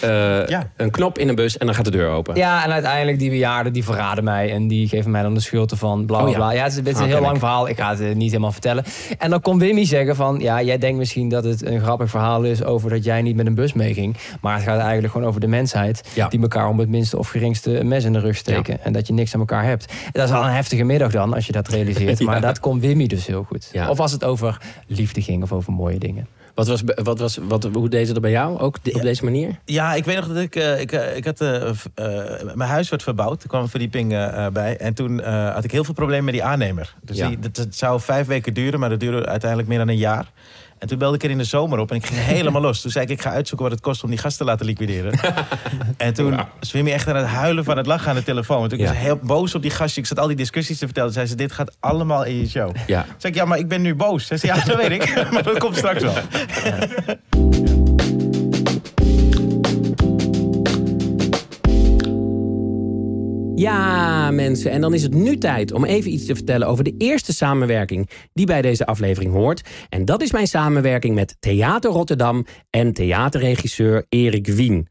[0.00, 0.70] Eh, Ja.
[0.76, 2.34] Een knop in een bus en dan gaat de deur open.
[2.36, 5.70] Ja, en uiteindelijk die bejaarden die verraden mij en die geven mij dan de schuld
[5.70, 6.06] ervan.
[6.06, 6.36] Bla bla Oh ja.
[6.38, 6.50] bla.
[6.52, 7.38] Ja, het is, het is Ah, een heel lang ik.
[7.38, 7.68] verhaal.
[7.68, 8.84] Ik ga het eh, niet helemaal vertellen.
[9.18, 12.42] En dan kon Wimmy zeggen van, ja, jij denkt misschien dat het een grappig verhaal
[12.42, 14.16] is over dat jij niet met een bus meeging.
[14.40, 16.28] Maar het gaat eigenlijk gewoon over de mensheid Ja.
[16.28, 19.06] die elkaar om het minste of geringste een mes in de rug steken en dat
[19.06, 19.92] je niks aan elkaar hebt.
[20.12, 22.18] Dat is al een heftige middag dan als je dat realiseert.
[22.22, 22.26] Ja.
[22.26, 23.68] Maar dat kon Wimmy dus heel goed.
[23.72, 23.88] Ja.
[23.88, 26.26] Of als het over liefde ging of over mooie dingen.
[26.54, 28.58] Wat was, wat was, wat, hoe deed ze dat bij jou?
[28.58, 29.58] Ook de- op deze manier?
[29.64, 30.56] Ja, ik weet nog dat ik...
[30.56, 31.70] eh, ik, eh, ik had, eh,
[32.54, 33.42] mijn huis werd verbouwd.
[33.42, 34.08] Er kwam een verdieping
[34.52, 34.76] bij.
[34.76, 36.94] En toen had ik heel veel problemen met die aannemer.
[37.02, 37.28] Dus Ja.
[37.28, 40.30] die, dat, dat zou vijf weken duren, maar dat duurde uiteindelijk meer dan een jaar.
[40.82, 42.80] En toen belde ik er in de zomer op en ik ging helemaal los.
[42.80, 45.18] Toen zei ik, ik ga uitzoeken wat het kost om die gast te laten liquideren.
[45.96, 48.58] en toen was Wimmy echt aan het huilen van het lachen aan de telefoon.
[48.60, 48.86] Want ik Ja.
[48.86, 50.00] was heel boos op die gastje.
[50.00, 51.08] Ik zat al die discussies te vertellen.
[51.08, 52.76] Toen zei ze, dit gaat allemaal in je show.
[52.86, 53.02] Ja.
[53.02, 54.26] Toen zei ik, ja, maar ik ben nu boos.
[54.26, 55.14] Ze zei, ja, dat weet ik.
[55.32, 56.14] maar dat komt straks wel.
[63.54, 64.70] Ja, mensen.
[64.70, 68.10] En dan is het nu tijd om even iets te vertellen over de eerste samenwerking
[68.32, 69.68] die bij deze aflevering hoort.
[69.88, 74.88] En dat is mijn samenwerking met Theater Rotterdam en theaterregisseur Erik Wien.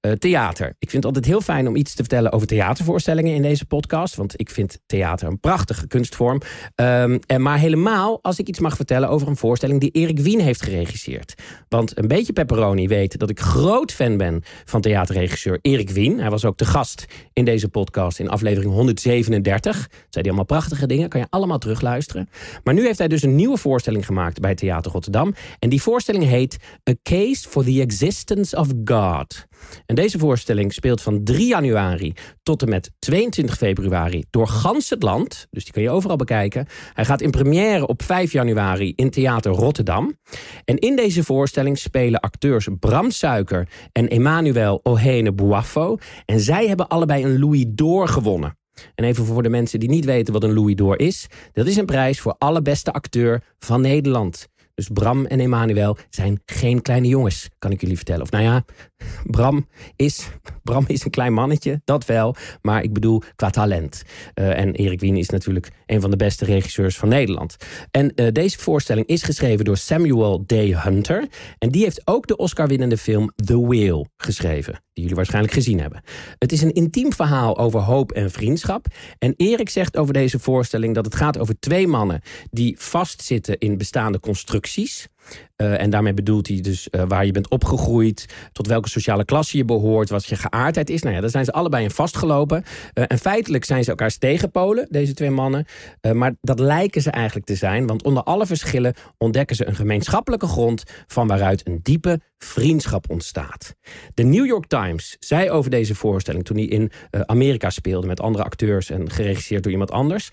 [0.00, 0.68] Eh, theater.
[0.68, 4.14] Ik vind het altijd heel fijn om iets te vertellen over theatervoorstellingen in deze podcast.
[4.14, 6.40] Want ik vind theater een prachtige kunstvorm.
[6.74, 10.40] Ehm, en maar helemaal als ik iets mag vertellen over een voorstelling die Erik Wien
[10.40, 11.34] heeft geregisseerd.
[11.68, 16.20] Want een beetje pepperoni weet dat ik groot fan ben van theaterregisseur Erik Wien.
[16.20, 19.74] Hij was ook de gast in deze podcast in aflevering 137.
[19.74, 22.28] Zei hij allemaal prachtige dingen, kan je allemaal terugluisteren.
[22.64, 25.34] Maar nu heeft hij dus een nieuwe voorstelling gemaakt bij Theater Rotterdam.
[25.58, 26.56] En die voorstelling heet
[26.90, 29.48] A Case for the Existence of God.
[29.86, 35.02] En deze voorstelling speelt van 3 januari tot en met 22 februari door gans het
[35.02, 35.46] land.
[35.50, 36.66] Dus die kun je overal bekijken.
[36.92, 40.18] Hij gaat in première op 5 januari in Theater Rotterdam.
[40.64, 45.96] En in deze voorstelling spelen acteurs Bram Suiker en Emmanuel Ohene Buaffo.
[46.24, 48.58] En zij hebben allebei een Louis d'Or gewonnen.
[48.94, 51.26] En even voor de mensen die niet weten wat een Louis d'Or is.
[51.52, 54.48] Dat is een prijs voor allerbeste acteur van Nederland.
[54.80, 58.22] Dus Bram en Emmanuel zijn geen kleine jongens, kan ik jullie vertellen.
[58.22, 58.64] Of nou ja,
[59.36, 59.66] Bram
[59.96, 60.28] is,
[60.70, 62.34] Bram is een klein mannetje, dat wel.
[62.62, 64.02] Maar ik bedoel qua talent.
[64.34, 67.56] Eh, en Erik Wien is natuurlijk een van de beste regisseurs van Nederland.
[67.90, 70.52] En eh, deze voorstelling is geschreven door Samuel D.
[70.52, 71.28] Hunter.
[71.58, 74.72] En die heeft ook de Oscar-winnende film The Whale geschreven.
[74.72, 76.02] Die jullie waarschijnlijk gezien hebben.
[76.38, 78.86] Het is een intiem verhaal over hoop en vriendschap.
[79.18, 83.78] En Erik zegt over deze voorstelling dat het gaat over twee mannen die vastzitten in
[83.78, 85.08] bestaande constructies.
[85.56, 89.56] Uh, en daarmee bedoelt hij dus uh, waar je bent opgegroeid, tot welke sociale klasse
[89.56, 91.02] je behoort, wat je geaardheid is.
[91.02, 92.62] Nou ja, daar zijn ze allebei in vastgelopen.
[92.94, 95.66] Uh, en feitelijk zijn ze elkaars tegenpolen, deze twee mannen.
[96.12, 100.46] maar dat lijken ze eigenlijk te zijn, want onder alle verschillen ontdekken ze een gemeenschappelijke
[100.46, 103.74] grond van waaruit een diepe vriendschap ontstaat.
[104.14, 108.44] De New York Times zei over deze voorstelling toen hij in Amerika speelde met andere
[108.44, 110.30] acteurs en geregisseerd door iemand anders.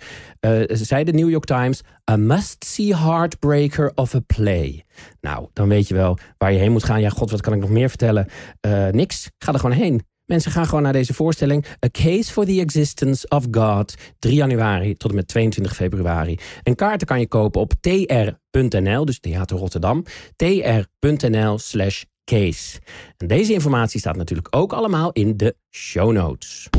[0.68, 1.82] zei de New York Times:
[2.12, 4.86] A must-see heartbreaker of a play.
[5.22, 7.02] Nou, dan weet je wel waar je heen moet gaan.
[7.02, 8.28] Ja, god, wat kan ik nog meer vertellen?
[8.62, 9.30] Uh, niks.
[9.38, 10.06] Ga er gewoon heen.
[10.26, 11.66] Mensen gaan gewoon naar deze voorstelling.
[11.86, 13.94] A Case for the Existence of God.
[14.20, 16.38] 3 januari tot en met 22 februari.
[16.64, 20.04] En kaarten kan je kopen op tr.nl, dus Theater Rotterdam.
[20.36, 22.80] tr.nl slash case.
[23.18, 26.70] En deze informatie staat natuurlijk ook allemaal in de show notes.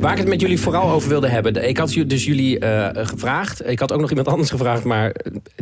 [0.00, 1.68] Waar ik het met jullie vooral over wilde hebben.
[1.68, 3.68] Ik had dus jullie uh, gevraagd.
[3.68, 5.14] Ik had ook nog iemand anders gevraagd, maar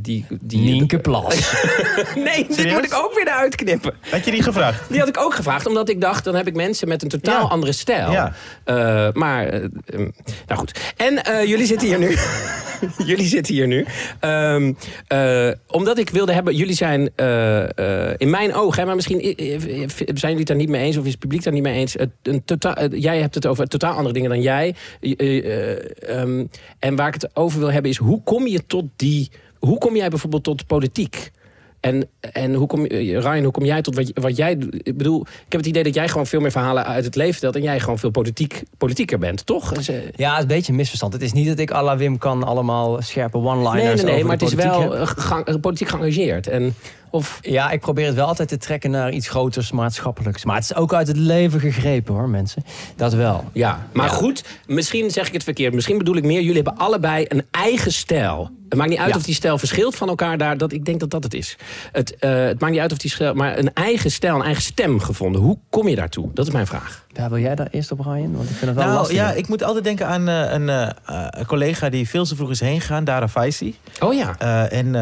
[0.03, 0.27] die...
[0.41, 1.55] die Nienke Plas.
[2.15, 3.95] nee, dit moet ik ook weer eruit knippen.
[4.11, 4.89] Had je die gevraagd?
[4.89, 6.25] Die had ik ook gevraagd, omdat ik dacht...
[6.25, 8.11] dan heb ik mensen met een totaal andere stijl.
[8.11, 8.33] Ja.
[8.67, 9.69] Uh, maar, uh,
[10.47, 10.81] nou goed.
[10.97, 12.17] En jullie zitten hier nu.
[13.11, 13.87] jullie zitten hier nu.
[14.21, 14.77] Um,
[15.67, 16.57] omdat ik wilde hebben...
[16.57, 17.01] Jullie zijn
[18.17, 18.87] in mijn ogen...
[18.87, 20.97] maar misschien zijn jullie het daar niet mee eens...
[20.97, 21.97] of is het publiek daar niet mee eens...
[22.23, 24.75] Een totaal, jij hebt het over totaal andere dingen dan jij.
[25.01, 29.31] Uh, um, en waar ik het over wil hebben is, hoe kom je tot die...
[29.59, 31.31] Hoe kom jij bijvoorbeeld tot politiek?
[31.81, 34.59] En, en hoe kom, Ryan, hoe kom jij tot wat, wat jij?
[34.71, 37.33] Ik bedoel, ik heb het idee dat jij gewoon veel meer verhalen uit het leven
[37.33, 37.57] vertelt...
[37.57, 39.71] en jij gewoon veel politiek, politieker bent, toch?
[39.71, 41.13] Ja, het is een beetje een misverstand.
[41.13, 44.25] Het is niet dat ik à la Wim kan allemaal scherpe one-liners Nee, nee, nee,
[44.25, 46.47] maar het is wel gang, politiek geëngageerd.
[46.47, 46.75] En
[47.11, 47.39] of...
[47.41, 50.45] Ja, ik probeer het wel altijd te trekken naar iets groters, maatschappelijks.
[50.45, 52.65] Maar het is ook uit het leven gegrepen hoor, mensen.
[52.97, 53.45] Dat wel.
[53.53, 55.75] Ja, maar goed, misschien zeg ik het verkeerd.
[55.75, 58.51] Misschien bedoel ik meer, jullie hebben allebei een eigen stijl.
[58.69, 60.57] Het maakt niet uit of die stijl verschilt van elkaar daar.
[60.59, 61.57] Dat, ik denk dat dat het is.
[61.93, 63.35] Het, uh, het maakt niet uit of die stijl...
[63.35, 65.41] Maar een eigen stijl, een eigen stem gevonden.
[65.41, 66.31] Hoe kom je daartoe?
[66.35, 67.07] Dat is mijn vraag.
[67.13, 68.37] Ja, wil jij daar eerst op, Ryan?
[68.37, 69.17] Want ik vind het wel nou, lastig.
[69.17, 70.89] Ja, ik moet altijd denken aan uh, een, uh,
[71.31, 73.05] een, collega die veel te vroeg is heen gegaan.
[73.05, 73.77] Dara Faisi.
[74.01, 74.39] Oh ja.
[74.69, 74.95] en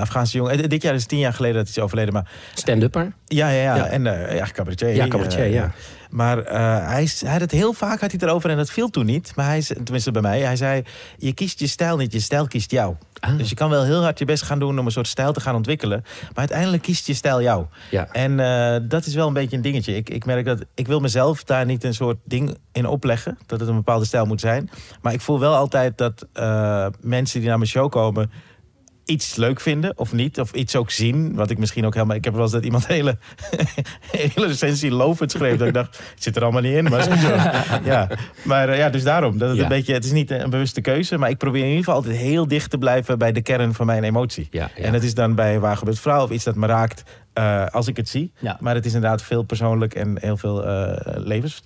[0.00, 0.68] Afghaanse jongen.
[0.68, 2.12] dit jaar is tien jaar geleden dat hij is overleden.
[2.12, 2.30] Maar...
[2.54, 3.12] Stand-upper?
[3.26, 3.86] Ja, ja, ja, ja.
[3.86, 4.94] En ja, cabaretier.
[4.94, 5.72] Ja, cabaretier, ja.
[6.10, 6.52] Maar uh,
[6.86, 9.32] hij, hij, had het heel vaak had hij erover en dat viel toen niet.
[9.36, 10.82] Maar hij, tenminste bij mij, hij zei...
[11.16, 12.94] je kiest je stijl niet, je stijl kiest jou.
[13.20, 13.38] Ah.
[13.38, 15.40] Dus je kan wel heel hard je best gaan doen om een soort stijl te
[15.40, 16.00] gaan ontwikkelen.
[16.20, 17.66] Maar uiteindelijk kiest je stijl jou.
[17.90, 18.08] Ja.
[18.12, 19.94] En uh, dat is wel een beetje een dingetje.
[19.94, 23.38] Ik, ik merk dat ik wil mezelf daar niet een soort ding in opleggen.
[23.46, 24.70] Dat het een bepaalde stijl moet zijn.
[25.02, 28.30] Maar ik voel wel altijd dat uh, mensen die naar mijn show komen
[29.10, 30.40] iets leuk vinden of niet.
[30.40, 31.34] Of iets ook zien.
[31.34, 32.16] Wat ik misschien ook helemaal...
[32.16, 33.18] Ik heb wel eens dat iemand hele,
[34.16, 35.56] hele recensie lovend schreef.
[35.56, 36.84] Dat ik dacht, het zit er allemaal niet in.
[36.84, 37.08] Maar,
[37.84, 38.08] ja.
[38.42, 39.38] maar uh, ja, dus daarom.
[39.38, 41.18] Dat het, een beetje, het is niet een bewuste keuze.
[41.18, 43.18] Maar ik probeer in ieder geval altijd heel dicht te blijven...
[43.18, 44.48] bij de kern van mijn emotie.
[44.50, 47.02] Ja, en dat is dan bij Waar gebeurt vrouw of iets dat me raakt...
[47.38, 48.32] Uh, als ik het zie.
[48.60, 51.62] Maar het is inderdaad veel persoonlijk en heel veel uh, levens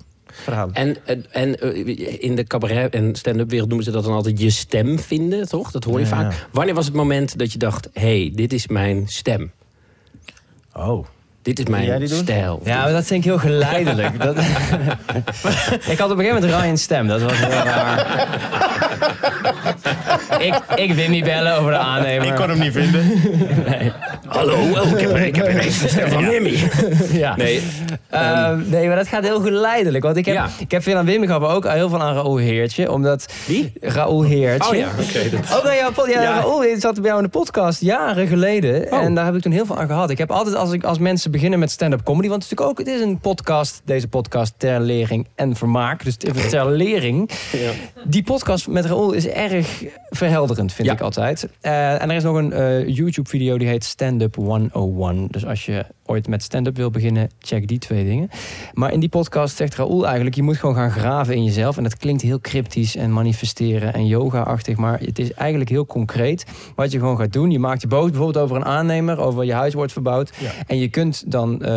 [0.73, 0.97] en,
[1.31, 4.99] en, eh, in de cabaret en stand-up wereld noemen ze dat dan altijd je stem
[4.99, 5.71] vinden, toch?
[5.71, 6.47] Dat hoor je vaak.
[6.51, 9.53] Wanneer was het moment dat je dacht, hé, hey, dit is mijn stem?
[10.73, 11.07] Oh.
[11.45, 12.61] Dit is mijn stijl.
[12.65, 14.21] Ja, maar dat vind ik heel geleidelijk.
[14.25, 14.37] dat...
[15.93, 17.07] ik had op een gegeven moment Ryan stem.
[17.07, 18.29] Dat was heel raar.
[20.47, 22.27] ik, ik wil niet bellen over de aannemer.
[22.27, 23.07] Ik kon hem niet vinden.
[23.67, 23.93] nee.
[24.27, 26.59] Hallo, oh, ik, heb, ik heb ineens de stem van Wimmy.
[27.13, 27.37] ja.
[27.37, 27.61] Nee.
[28.15, 30.05] Um, nee, maar dat gaat heel geleidelijk.
[30.05, 32.37] Want ik heb, ik heb veel aan Wimmy gehad, maar ook heel veel aan Raoul
[32.37, 32.91] Heertje.
[32.91, 33.33] Omdat...
[33.47, 33.73] Wie?
[33.81, 34.71] Raoul Heertje.
[34.71, 35.03] Oh ja, oké.
[35.03, 35.57] Okay, dat...
[35.57, 38.93] Ook aan ja, ja, Raoul zat bij jou in de podcast jaren geleden.
[38.93, 39.03] Oh.
[39.03, 40.11] En daar heb ik toen heel veel aan gehad.
[40.11, 42.29] Ik heb altijd, als, ik, als mensen beginnen met stand-up comedy...
[42.29, 46.05] want het is natuurlijk ook, het is een podcast, deze podcast ter lering en vermaak.
[46.05, 46.17] Dus
[46.51, 47.31] ter lering.
[47.53, 47.71] Ja.
[48.05, 51.49] Die podcast met Raoul is erg verhelderend, vind ik altijd.
[51.63, 55.27] Uh, en er is nog een uh, YouTube-video die heet Stand Up 101.
[55.31, 58.29] Dus als je ooit met stand-up wil beginnen, check die twee dingen.
[58.73, 60.37] Maar in die podcast zegt Raoul eigenlijk...
[60.37, 61.77] je moet gewoon gaan graven in jezelf.
[61.77, 64.77] En dat klinkt heel cryptisch en manifesteren en yoga-achtig...
[64.77, 67.51] maar het is eigenlijk heel concreet wat je gewoon gaat doen.
[67.51, 69.19] Je maakt je boos bijvoorbeeld over een aannemer...
[69.19, 70.33] over je huis wordt verbouwd.
[70.67, 71.53] En je kunt dan...
[71.63, 71.69] Uh,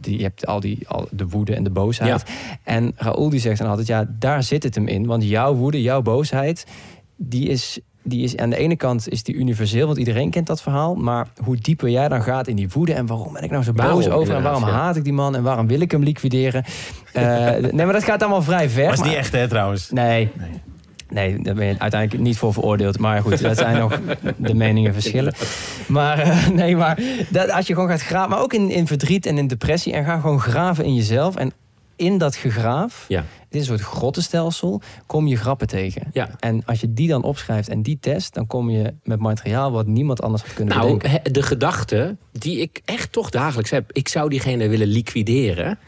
[0.00, 2.22] je hebt al, die, al de woede en de boosheid.
[2.64, 3.86] En Raoul die zegt dan altijd...
[3.86, 5.06] ja, daar zit het hem in.
[5.06, 6.66] Want jouw woede, jouw boosheid...
[7.16, 10.62] die is die is aan de ene kant is die universeel, want iedereen kent dat
[10.62, 10.94] verhaal.
[10.94, 13.72] Maar hoe dieper jij dan gaat in die woede en waarom ben ik nou zo
[13.72, 16.64] boos over en waarom haat ik die man en waarom wil ik hem liquideren?
[17.14, 17.22] Uh,
[17.56, 18.88] nee, maar dat gaat allemaal vrij ver.
[18.88, 19.90] Dat is niet echt, hè, trouwens?
[19.90, 20.30] Nee.
[20.36, 20.48] nee.
[21.10, 22.98] Nee, daar ben je uiteindelijk niet voor veroordeeld.
[22.98, 24.00] Maar goed, dat zijn nog
[24.36, 25.34] de meningen verschillen.
[25.86, 29.26] Maar uh, nee, maar dat, als je gewoon gaat graven, maar ook in, in verdriet
[29.26, 31.36] en in depressie, en ga gewoon graven in jezelf.
[31.36, 31.52] En
[32.00, 33.24] in dat gegraaf, Ja.
[33.50, 36.02] is een soort grottenstelsel, kom je grappen tegen.
[36.12, 36.30] Ja.
[36.38, 39.86] En als je die dan opschrijft en die test, dan kom je met materiaal wat
[39.86, 41.32] niemand anders had kunnen Nou, bedenken.
[41.32, 45.78] de gedachte die ik echt toch dagelijks heb, ik zou diegene willen liquideren.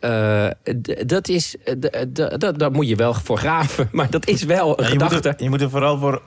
[0.00, 0.46] eh,
[0.82, 3.88] d- dat is, d- d- d- daar moet je wel voor graven.
[3.98, 5.28] Maar dat is wel een Ja, je, moet gedachte.
[5.28, 6.22] er, je moet er vooral voor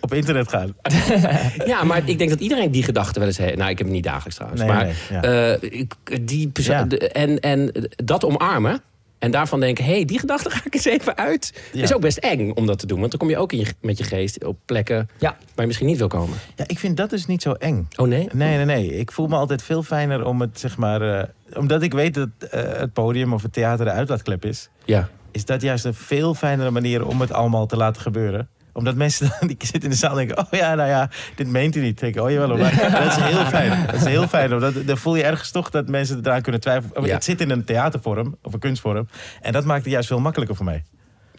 [0.00, 0.74] op internet gaan.
[1.66, 3.56] Ja, maar ik denk dat iedereen die gedachte wel eens heeft.
[3.56, 4.62] Nou, ik heb het niet dagelijks trouwens.
[4.62, 5.22] Nee, maar nee, ja.
[5.56, 6.84] eh, ik- die perso- Ja.
[6.84, 8.80] de- en, en dat omarmen.
[9.18, 11.52] En daarvan denken, hé, hey, die gedachte ga ik eens even uit.
[11.72, 11.82] Ja.
[11.82, 12.98] is ook best eng om dat te doen.
[12.98, 15.30] Want dan kom je ook in je, met je geest op plekken Ja.
[15.30, 16.38] waar je misschien niet wil komen.
[16.56, 17.88] Ja, ik vind dat dus niet zo eng.
[17.96, 18.28] Oh nee?
[18.32, 18.98] Nee, nee, nee.
[18.98, 21.18] Ik voel me altijd veel fijner om het, zeg maar...
[21.18, 21.24] eh,
[21.58, 24.68] omdat ik weet dat eh, het podium of het theater de uitlaatklep is...
[24.84, 25.08] Ja.
[25.30, 28.48] is dat juist een veel fijnere manier om het allemaal te laten gebeuren.
[28.76, 30.38] Omdat mensen dan, die zitten in de zaal en denken...
[30.38, 32.00] oh ja, nou ja, dit meent u niet.
[32.00, 33.86] Denk ik, oh jawel, maar dat is heel fijn.
[33.86, 37.04] Dat is heel fijn, omdat dan voel je ergens toch dat mensen eraan kunnen twijfelen.
[37.04, 37.14] Ja.
[37.14, 39.08] Het zit in een theatervorm, of een kunstvorm.
[39.40, 40.84] En dat maakt het juist veel makkelijker voor mij.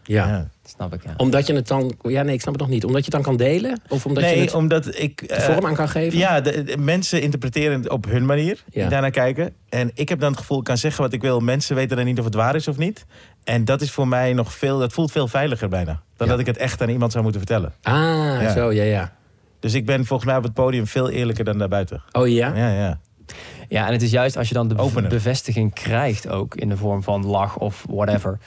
[0.02, 0.48] ja.
[0.76, 1.14] Snap ik, ja.
[1.16, 1.94] Omdat je het dan...
[2.02, 2.84] Ja, nee, ik snap het nog niet.
[2.84, 3.80] Omdat je het dan kan delen?
[3.88, 5.28] Of omdat je Nee, het omdat ik...
[5.28, 6.18] de eh, vorm aan kan geven?
[6.18, 8.64] Ja, de, de mensen interpreteren het op hun manier.
[8.70, 8.80] Ja.
[8.80, 9.54] Die daarnaar kijken.
[9.68, 11.40] En ik heb dan het gevoel, ik kan zeggen wat ik wil.
[11.40, 13.06] Mensen weten dan niet of het waar is of niet.
[13.48, 14.78] En dat is voor mij nog veel...
[14.78, 16.00] Dat voelt veel veiliger bijna.
[16.16, 16.32] Dan Ja.
[16.32, 17.72] dat ik het echt aan iemand zou moeten vertellen.
[17.82, 17.94] Ah,
[18.42, 18.52] Ja.
[18.52, 19.12] zo, ja, ja.
[19.60, 22.02] Dus ik ben volgens mij op het podium veel eerlijker dan daarbuiten.
[22.12, 22.52] Oh ja?
[22.54, 22.98] Ja, ja.
[23.68, 27.02] Ja, en het is juist als je dan de bevestiging krijgt ook in de vorm
[27.02, 28.38] van lach of whatever,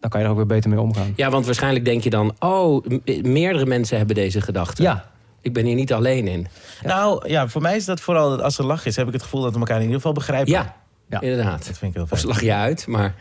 [0.00, 1.12] dan kan je er ook weer beter mee omgaan.
[1.16, 2.34] Ja, want waarschijnlijk denk je dan...
[2.38, 2.84] Oh,
[3.22, 4.82] meerdere mensen hebben deze gedachte.
[4.82, 5.10] Ja,
[5.42, 6.46] Ik ben hier niet alleen in.
[6.82, 6.88] Ja.
[6.88, 8.96] Nou, ja, voor mij is dat vooral dat als er lach is...
[8.96, 10.52] heb ik het gevoel dat we elkaar in ieder geval begrijpen.
[10.52, 10.76] Ja,
[11.08, 11.20] Ja.
[11.20, 11.66] inderdaad.
[11.66, 12.20] Dat vind ik heel Of fijn.
[12.20, 13.14] ze lach je uit, maar...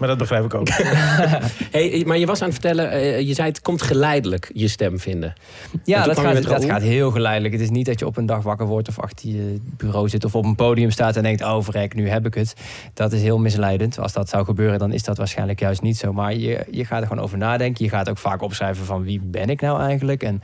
[0.00, 0.68] Maar dat begrijp ik ook.
[1.70, 4.98] Hey, maar je was aan het vertellen, eh, je zei het komt geleidelijk je stem
[4.98, 5.34] vinden.
[5.72, 7.52] En ja dat, gaat, dat gaat heel geleidelijk.
[7.52, 10.24] Het is niet dat je op een dag wakker wordt of achter je bureau zit
[10.24, 12.54] of op een podium staat en denkt, oh verrek, nu heb ik het.
[12.94, 13.98] Dat is heel misleidend.
[13.98, 16.12] Als dat zou gebeuren, dan is dat waarschijnlijk juist niet zo.
[16.12, 17.84] Maar je, je gaat er gewoon over nadenken.
[17.84, 20.42] Je gaat ook vaak opschrijven van wie ben ik nou eigenlijk en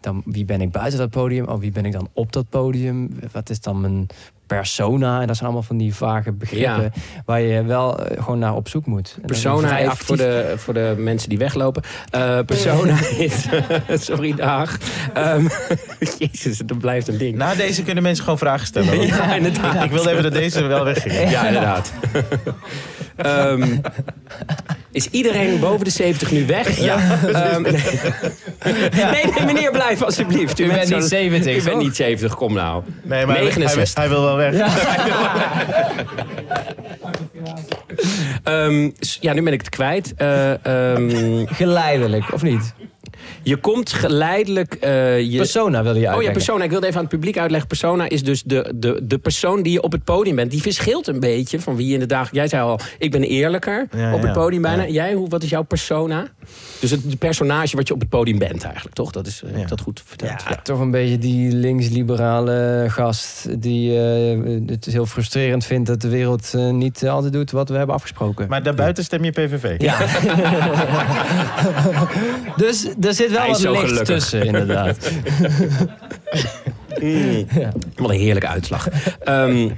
[0.00, 1.46] dan wie ben ik buiten dat podium?
[1.46, 3.10] Oh, wie ben ik dan op dat podium?
[3.32, 4.06] Wat is dan mijn
[4.48, 5.20] persona?
[5.20, 6.92] En dat zijn allemaal van die vage begrippen
[7.24, 9.16] waar je wel eh, gewoon naar op zoek moet.
[9.26, 11.82] Persona, actief- voor de, voor de mensen die weglopen.
[12.10, 13.46] Eh, persona is...
[14.06, 14.78] sorry, dag.
[15.14, 15.46] Ehm,
[16.18, 17.36] jezus, dat blijft een ding.
[17.36, 18.94] Na deze kunnen mensen gewoon vragen stellen.
[18.96, 19.04] hoor.
[19.16, 19.84] ja, inderdaad.
[19.84, 21.30] Ik wilde even dat deze wel wegging.
[21.30, 21.92] Ja, inderdaad.
[23.16, 23.76] Ehm,
[24.92, 26.78] is iedereen boven de 70 nu weg?
[26.80, 26.98] Ja.
[27.32, 27.72] Ehm, nee.
[28.92, 30.58] nee, nee, meneer, blijf alsjeblieft.
[30.58, 31.82] U bent niet 70, U bent toch?
[31.82, 32.82] niet 70, kom nou.
[33.02, 33.94] Nee, maar hij- 69.
[33.94, 34.54] Hij, hij wil wel weg.
[38.44, 40.14] Ehm, ja, nu ben ik het kwijt.
[40.16, 42.74] Eh, ehm, Geleidelijk, of niet?
[43.42, 44.74] je komt geleidelijk...
[44.74, 46.32] eh, je, Persona wil je Oh ja, uitleggen.
[46.32, 46.64] persona.
[46.64, 47.68] Ik wilde even aan het publiek uitleggen.
[47.68, 50.50] Persona is dus de, de, de persoon die je op het podium bent.
[50.50, 52.28] Die verschilt een beetje van wie je in de dag...
[52.32, 54.40] Jij zei al, ik ben eerlijker Ja, op het ja.
[54.40, 54.82] podium bijna.
[54.82, 54.88] Ja.
[54.88, 56.26] Jij, hoe, wat is jouw persona?
[56.80, 59.10] Dus het personage wat je op het podium bent eigenlijk, toch?
[59.10, 59.66] Dat is, eh, Ja.
[59.66, 60.44] dat goed verteld?
[60.48, 66.08] Ja, toch een beetje die linksliberale gast die eh, het heel frustrerend vindt dat de
[66.08, 68.48] wereld eh, niet altijd doet wat we hebben afgesproken.
[68.48, 69.74] Maar daarbuiten stem je PVV.
[69.78, 69.98] ja.
[72.56, 74.02] dus er zit wel wat licht gelukkig.
[74.06, 74.96] tussen, inderdaad.
[77.02, 77.46] Mm.
[77.96, 78.88] Wat een heerlijke uitslag.
[79.24, 79.68] Ehm,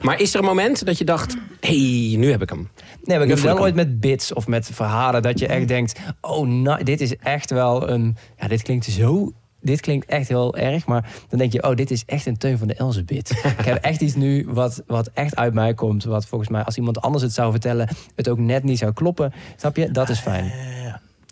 [0.00, 1.36] maar is er een moment dat je dacht...
[1.60, 2.68] hé, hey, nu heb ik hem.
[3.02, 6.00] Nee, maar ik heb wel ooit met bits of met verhalen dat je echt denkt:
[6.20, 8.16] oh, nou, dit is echt wel een.
[8.38, 9.32] Ja, dit klinkt zo.
[9.60, 12.58] Dit klinkt echt heel erg, maar dan denk je: oh, dit is echt een teun
[12.58, 13.30] van de Elzebit.
[13.58, 16.04] ik heb echt iets nu wat, wat echt uit mij komt.
[16.04, 19.32] Wat volgens mij, als iemand anders het zou vertellen, het ook net niet zou kloppen.
[19.56, 19.90] Snap je?
[19.90, 20.52] Dat is fijn.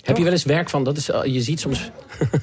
[0.06, 1.90] Heb je wel eens werk van, dat is, eh, je ziet soms,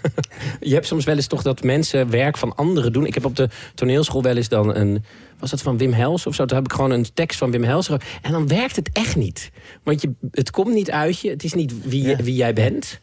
[0.59, 3.05] je hebt soms wel eens toch dat mensen werk van anderen doen.
[3.05, 5.03] Ik heb op de toneelschool wel eens dan een,
[5.39, 6.45] was dat van Wim Hels of zo?
[6.45, 7.89] Toen heb ik gewoon een tekst van Wim Hels.
[8.21, 9.51] En dan werkt het echt niet.
[9.83, 12.15] Want je, het komt niet uit je, het is niet wie, Ja.
[12.15, 12.99] wie jij bent.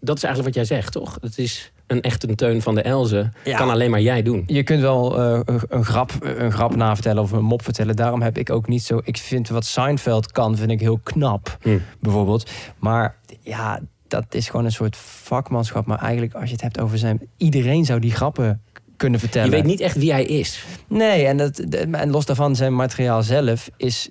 [0.00, 1.18] Dat is eigenlijk wat jij zegt, toch?
[1.20, 3.30] Het is een echt een teun van de Elze.
[3.44, 3.56] Ja.
[3.56, 4.44] Kan alleen maar jij doen.
[4.46, 7.96] Je kunt wel eh, een, een grap, een grap navertellen of een mop vertellen.
[7.96, 9.00] Daarom heb ik ook niet zo.
[9.04, 11.56] Ik vind wat Seinfeld kan, vind ik heel knap.
[11.62, 11.78] Hm.
[12.00, 12.50] bijvoorbeeld.
[12.78, 15.86] Maar ja, dat is gewoon een soort vakmanschap.
[15.86, 17.20] Maar eigenlijk, als je het hebt over zijn...
[17.36, 18.62] Iedereen zou die grappen
[18.96, 19.50] kunnen vertellen.
[19.50, 20.64] Je weet niet echt wie hij is.
[20.88, 24.10] Nee, en, dat, de- en los daarvan, zijn materiaal zelf is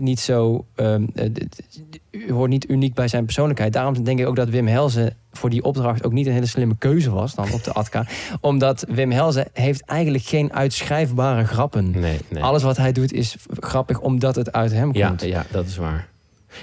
[0.00, 0.64] niet zo...
[0.74, 3.72] ehm, eh, hoort niet uniek bij zijn persoonlijkheid.
[3.72, 6.76] Daarom denk ik ook dat Wim Helzen voor die opdracht ook niet een hele slimme
[6.78, 8.06] keuze was dan op de Atka.
[8.40, 11.90] Omdat Wim Helzen heeft eigenlijk geen uitschrijfbare grappen.
[11.90, 12.42] Nee, nee.
[12.42, 15.22] Alles wat hij doet is grappig omdat het uit hem ja, komt.
[15.22, 16.08] ja, dat is waar.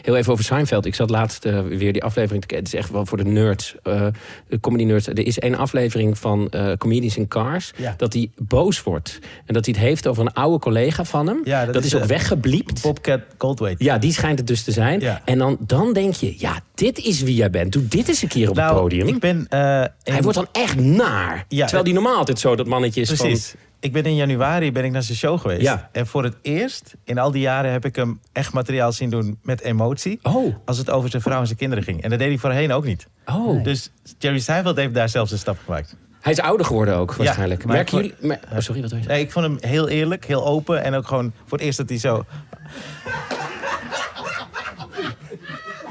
[0.01, 0.85] Heel even over Seinfeld.
[0.85, 2.65] Ik zat laatst eh, weer die aflevering te kijken.
[2.65, 4.05] Het is echt wel voor de nerds, uh,
[4.47, 5.07] de comedy nerds.
[5.07, 7.71] Er is één aflevering van uh, Comedians in Cars...
[7.77, 7.93] Ja.
[7.97, 9.19] dat hij boos wordt.
[9.45, 11.41] En dat hij het heeft over een oude collega van hem.
[11.43, 12.81] Ja, dat, dat is ook eh, weggebliept.
[12.81, 13.83] Bobcat Goldthwait.
[13.83, 14.99] Ja, die schijnt het dus te zijn.
[14.99, 15.21] Ja.
[15.25, 17.71] En dan, dan denk je, ja, dit is wie jij bent.
[17.71, 19.07] Doe dit eens een keer op het Nou, podium.
[19.07, 19.45] ik ben...
[19.49, 19.59] eh,
[20.03, 21.45] Hij wordt dan echt naar.
[21.49, 23.55] Terwijl die normaal altijd zo dat mannetje is Precies.
[23.83, 25.61] Ik ben in januari ben ik naar zijn show geweest.
[25.61, 25.89] Ja.
[25.91, 29.39] En voor het eerst in al die jaren heb ik hem echt materiaal zien doen
[29.41, 30.19] met emotie.
[30.21, 32.01] Oh, Als het over zijn vrouw en zijn kinderen ging.
[32.03, 33.07] En dat deed hij voorheen ook niet.
[33.25, 33.63] oh.
[33.63, 35.95] Dus Jerry Seinfeld heeft daar zelfs een stap gemaakt.
[36.21, 37.65] Hij is ouder geworden ook, waarschijnlijk.
[37.65, 38.39] Merken ik jullie...
[38.51, 39.07] oh, sorry, wat wil je?
[39.07, 40.83] Nee, ik vond hem heel eerlijk, heel open.
[40.83, 42.25] En ook gewoon voor het eerst dat hij zo...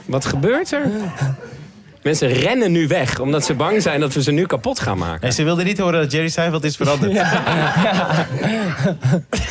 [0.07, 0.91] Wat gebeurt er?
[2.03, 5.23] Mensen rennen nu weg, omdat ze bang zijn dat we ze nu kapot gaan maken.
[5.29, 7.13] En ze wilde niet horen dat Jerry Seinfeld is veranderd.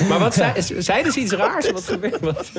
[0.10, 1.72] Maar wat zei, zeiden ze iets raars?
[1.72, 2.52] Wat gebeurt wat?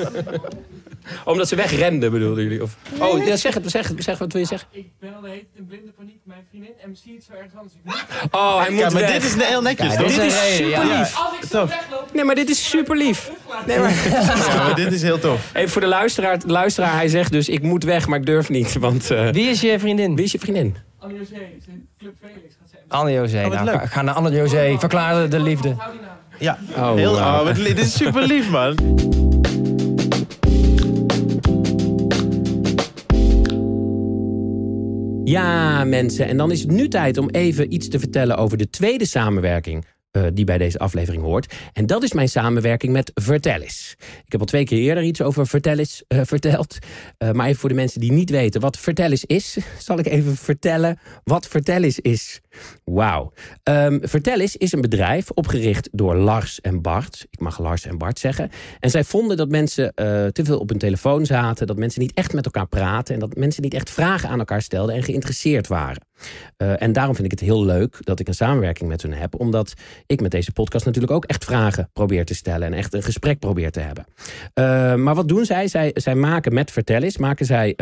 [1.25, 2.61] Omdat ze wegrenden, bedoelden jullie?
[2.63, 2.75] Of...
[2.99, 4.67] Oh, ja, zeg het, zeg het, zeg wat wil je zeggen?
[4.71, 6.15] Ik ben al in blinde paniek.
[6.23, 7.73] Mijn vriendin en misschien iets zo ergens anders.
[7.73, 9.11] Ik moet Oh, hij moet Ja, maar weg.
[9.11, 10.83] dit is heel netjes, Ja, dit Dit is super Ja.
[10.99, 11.15] lief.
[11.17, 13.31] Als ik zo wegloop, Nee, maar dit is super lief.
[13.67, 14.71] Nee, maar...
[14.75, 15.49] Dit is heel tof.
[15.53, 17.49] Even voor de luisteraar, luisteraar, hij zegt dus...
[17.49, 19.11] ik moet weg, maar ik durf niet, want...
[19.11, 20.15] eh, Wie is je vriendin?
[20.15, 20.75] Wie is je vriendin?
[20.99, 22.83] Annie José, zijn Club Felix gaat zijn.
[22.87, 23.45] Anne-José.
[23.45, 24.75] Oh, nou, ga, naar Anne-José.
[24.79, 25.73] Verklaar de liefde.
[25.77, 26.11] Hou die naam.
[26.39, 27.39] Ja, Oh, heel, wauw.
[27.39, 28.75] oh, wat li- dit is super lief, man.
[35.25, 36.27] Ja, mensen.
[36.27, 39.85] En dan is het nu tijd om even iets te vertellen over de tweede samenwerking.
[40.13, 41.53] Eh, die bij deze aflevering hoort.
[41.73, 43.95] En dat is mijn samenwerking met Vertellis.
[44.25, 46.77] Ik heb al twee keer eerder iets over Vertellis eh, verteld.
[47.17, 50.35] Eh, maar even voor de mensen die niet weten wat Vertellis is, zal ik even
[50.35, 52.41] vertellen wat Vertellis is.
[52.83, 53.33] Wauw.
[53.63, 57.25] Ehm Vertellis is een bedrijf opgericht door Lars en Bart.
[57.29, 58.49] Ik mag Lars en Bart zeggen.
[58.79, 61.67] En zij vonden dat mensen eh, te veel op hun telefoon zaten.
[61.67, 63.13] Dat mensen niet echt met elkaar praten.
[63.13, 66.01] En dat mensen niet echt vragen aan elkaar stelden en geïnteresseerd waren.
[66.57, 69.39] Eh, en daarom vind ik het heel leuk dat ik een samenwerking met hun heb.
[69.39, 69.73] Omdat
[70.05, 72.67] ik met deze podcast natuurlijk ook echt vragen probeer te stellen.
[72.67, 74.05] En echt een gesprek probeer te hebben.
[74.53, 75.67] Eh, maar wat doen zij?
[75.67, 76.15] zij?
[76.15, 77.73] Maken met Vertellis maken zij,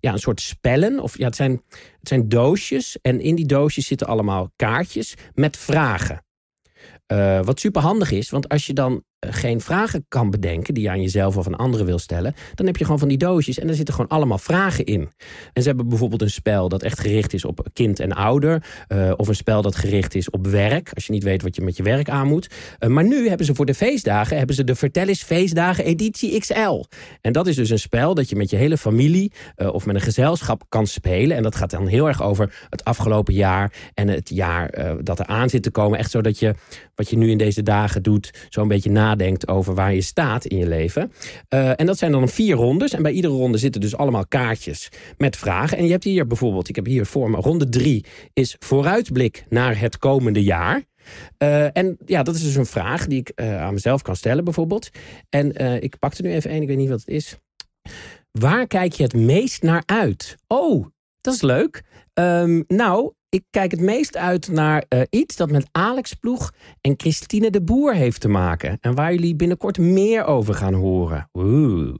[0.00, 1.00] ja, een soort spellen.
[1.00, 1.62] Of, ja, het, zijn,
[2.06, 2.98] het zijn doosjes.
[3.02, 6.24] En in die doosjes zitten allemaal kaartjes met vragen.
[7.06, 10.90] Eh, wat super handig is, want als je dan geen vragen kan bedenken die je
[10.90, 13.68] aan jezelf of aan anderen wil stellen, dan heb je gewoon van die doosjes en
[13.68, 15.10] er zitten gewoon allemaal vragen in.
[15.52, 19.12] En ze hebben bijvoorbeeld een spel dat echt gericht is op kind en ouder, eh,
[19.16, 21.76] of een spel dat gericht is op werk, als je niet weet wat je met
[21.76, 22.50] je werk aan moet.
[22.78, 26.84] Eh, maar nu hebben ze voor de feestdagen hebben ze de Vertellis Feestdagen Editie XL.
[27.20, 29.94] En dat is dus een spel dat je met je hele familie eh, of met
[29.94, 31.36] een gezelschap kan spelen.
[31.36, 35.18] En dat gaat dan heel erg over het afgelopen jaar en het jaar eh, dat
[35.18, 35.98] er aan zit te komen.
[35.98, 36.54] Echt zodat je
[36.94, 40.44] wat je nu in deze dagen doet, zo een beetje nadenkt over waar je staat
[40.44, 41.12] in je leven.
[41.48, 42.92] Eh, en dat zijn dan vier rondes.
[42.92, 44.88] En bij iedere ronde zitten dus allemaal kaartjes
[45.18, 45.78] met vragen.
[45.78, 49.80] En je hebt hier bijvoorbeeld, ik heb hier voor me, ronde drie is vooruitblik naar
[49.80, 50.82] het komende jaar.
[51.38, 54.44] Eh, en ja, dat is dus een vraag die ik eh, aan mezelf kan stellen
[54.44, 54.88] bijvoorbeeld.
[55.28, 57.36] En ik pak er nu even één, ik weet niet wat het is.
[58.30, 60.36] Waar kijk je het meest naar uit?
[60.46, 60.86] Oh,
[61.20, 61.82] dat is leuk.
[62.12, 66.94] Ehm, nou, ik kijk het meest uit naar eh, iets dat met Alex Ploeg en
[66.96, 68.78] Christine de Boer heeft te maken.
[68.80, 71.28] En waar jullie binnenkort meer over gaan horen.
[71.32, 71.94] Oeh.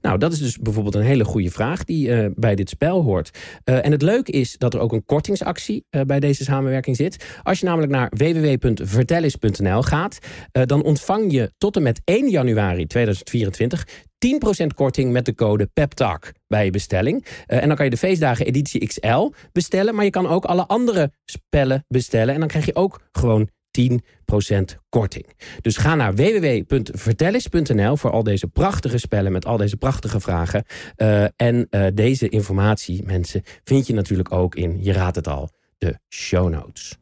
[0.00, 3.38] Nou, dat is dus bijvoorbeeld een hele goede vraag die eh, bij dit spel hoort.
[3.64, 7.38] Eh, en het leuke is dat er ook een kortingsactie bij deze samenwerking zit.
[7.42, 10.18] Als je namelijk naar www.vertellis.nl gaat,
[10.50, 13.86] dan ontvang je tot en met 1 januari 2024
[14.24, 17.26] 10% korting met de code PEPTALK bij je bestelling.
[17.46, 20.66] Eh, en dan kan je de feestdagen editie XL bestellen, maar je kan ook alle
[20.66, 22.34] andere spellen bestellen.
[22.34, 25.26] En dan krijg je ook gewoon 10% korting.
[25.60, 30.64] Dus ga naar www.vertellis.nl voor al deze prachtige spellen met al deze prachtige vragen.
[30.96, 35.50] Eh, en eh, deze informatie, mensen, vind je natuurlijk ook in, je raadt het al,
[35.78, 36.98] de show notes.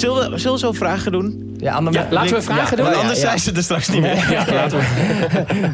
[0.00, 1.54] Zullen we, zullen we zo vragen doen?
[1.58, 2.86] Ja, Anne, Ja, laten we vragen doen.
[2.94, 3.26] Anders ja.
[3.26, 4.30] zijn ze er straks niet meer.
[4.30, 4.84] Ja, laten we.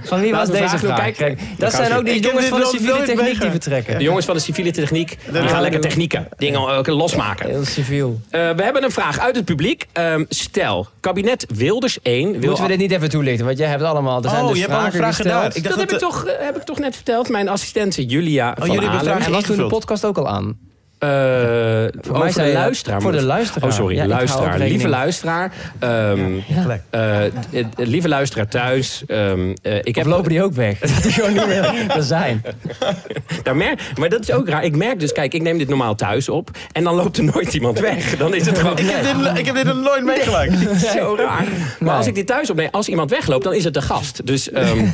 [0.08, 0.98] Van wie was deze vraag?
[0.98, 3.98] Kijk, Kijk, dan dat zijn ook die jongens van de civiele techniek die vertrekken.
[3.98, 7.48] De jongens van de civiele techniek, die gaan lekker technieken, dingen ook losmaken.
[7.48, 8.20] Heel civiel.
[8.30, 9.86] Eh, we hebben een vraag uit het publiek.
[9.92, 12.40] Ehm, stel, kabinet Wilders 1 wil...
[12.40, 13.46] Moeten we dit niet even toelichten?
[13.46, 14.22] Want jij hebt allemaal...
[14.22, 15.28] Er zijn Oh, dus je hebt vragen gesteld.
[15.28, 15.46] daar.
[15.46, 17.28] Ik dat dacht heb, dat ik toch, eh, heb ik toch net verteld.
[17.28, 19.12] Mijn assistente Julia van jullie hebben Alem.
[19.12, 20.65] vragen En was toen de podcast ook al aan?
[20.98, 21.08] Eh,
[22.00, 23.00] Voor mij je- luisteraar.
[23.02, 23.68] Voor de luisteraar.
[23.70, 24.58] Oh, sorry, Ja, luisteraar.
[24.58, 25.52] Lieve luisteraar.
[25.78, 26.82] ehm, Gelijk.
[26.90, 27.32] eh, eh,
[27.74, 29.02] lieve luisteraar thuis.
[29.06, 30.78] ehm, eh, ik Of heb lopen die ook weg?
[30.94, 32.42] Dat die gewoon niet meer er zijn.
[33.42, 34.64] Daar merk, maar dat is ook raar.
[34.64, 36.50] Ik merk dus, kijk, ik neem dit normaal thuis op.
[36.72, 38.16] En dan loopt er nooit iemand weg.
[38.16, 38.78] Dan is het gewoon...
[38.78, 40.52] Ik heb, dit, ik heb dit nooit meegemaakt.
[40.96, 41.44] Zo raar.
[41.80, 44.26] Maar als ik dit thuis opneem, als iemand wegloopt, dan is het de gast.
[44.26, 44.84] Dus ehm,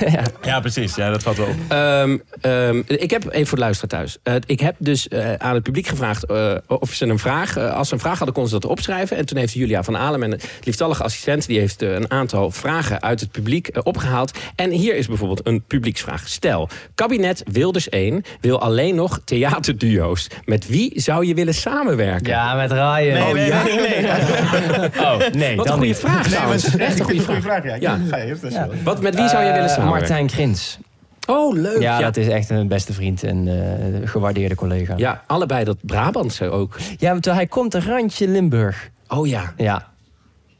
[0.42, 0.94] Ja, precies.
[0.94, 1.54] Ja, dat valt wel op.
[1.68, 4.18] Ehm, ehm, ik heb even voor de luisteraar thuis.
[4.22, 7.56] Eh, ik heb dus eh, aan het publiek gevraagd eh, of ze een vraag.
[7.56, 9.16] eh, als ze een vraag hadden, konden ze dat opschrijven.
[9.16, 13.02] En toen heeft Julia van Alem, een lieftallige assistent, die heeft eh, een aantal vragen
[13.02, 14.38] uit het publiek eh, opgehaald.
[14.54, 16.28] En hier is bijvoorbeeld een publieksvraag.
[16.28, 20.26] Stel, kabinet Wilders 1 wil alleen nog theaterduo's.
[20.44, 22.26] Met wie zou je willen samenwerken?
[22.28, 22.96] Ja, met Ryan.
[22.96, 23.62] Nee, oh, nee, ja?
[23.62, 24.90] nee, nee.
[25.06, 25.96] Oh, nee, Wat een goede niet.
[25.96, 26.76] vraag trouwens.
[26.76, 27.64] Echt een goede vraag.
[27.64, 27.98] Ja, Ja.
[28.10, 28.70] ga je wel.
[28.84, 30.08] Wat, met wie zou je willen samenwerken?
[30.08, 30.78] Martijn Grins.
[31.26, 31.80] Oh, leuk.
[31.80, 34.94] Ja, Ja, dat is echt een beste vriend en eh, gewaardeerde collega.
[34.96, 36.76] ja, allebei dat Brabantse ook.
[36.98, 38.90] Ja, want hij komt een randje Limburg.
[39.08, 39.52] Oh ja.
[39.56, 39.90] Ja.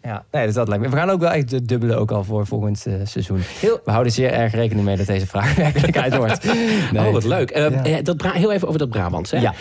[0.02, 0.90] Ja, nee, dus dat lijkt me.
[0.90, 3.38] We gaan ook wel echt de dubbele ook al voor volgend eh, seizoen.
[3.60, 6.44] Heel- We houden zeer erg rekening mee dat deze vraag werkelijkheid wordt.
[6.92, 7.06] Nee.
[7.06, 7.50] Oh, wat leuk.
[7.50, 8.02] Eh, Ja.
[8.02, 9.30] dat Bra- heel even over dat Brabants.
[9.30, 9.38] Hè?
[9.40, 9.54] Ja.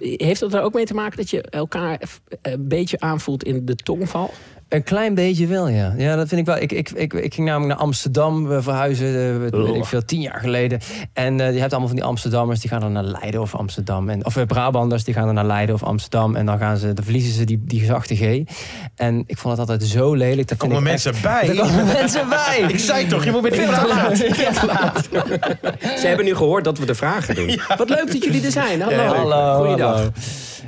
[0.00, 2.00] Heeft dat er ook mee te maken dat je elkaar
[2.42, 4.34] een beetje aanvoelt in de tongval?
[4.74, 5.94] Een klein beetje wel, ja.
[5.96, 6.56] Ja, dat vind ik wel.
[6.56, 8.46] Ik, ik, ik, ik ging namelijk naar Amsterdam.
[8.48, 9.76] We verhuizen, eh, weet Oh.
[9.76, 10.80] ik veel, tien jaar geleden.
[11.12, 14.08] En eh, je hebt allemaal van die Amsterdammers, die gaan dan naar Leiden of Amsterdam.
[14.08, 16.36] En, of eh, Brabanders, die gaan dan naar Leiden of Amsterdam.
[16.36, 18.42] En dan, gaan ze, dan verliezen ze die, die zachte G.
[18.94, 20.48] En ik vond dat altijd zo lelijk.
[20.48, 21.48] Dat Er komen mensen bij.
[21.48, 22.64] Er komen mensen bij.
[22.74, 24.18] Ik zei toch, je moet met veel te laat.
[24.18, 25.08] Veel te laat.
[26.00, 27.60] Ze hebben nu gehoord dat we de vragen doen.
[27.76, 28.80] Wat leuk dat jullie er zijn.
[28.80, 28.96] Hallo.
[28.96, 29.64] Ja, Hallo.
[29.64, 29.96] Goeiedag.
[29.96, 30.10] hallo.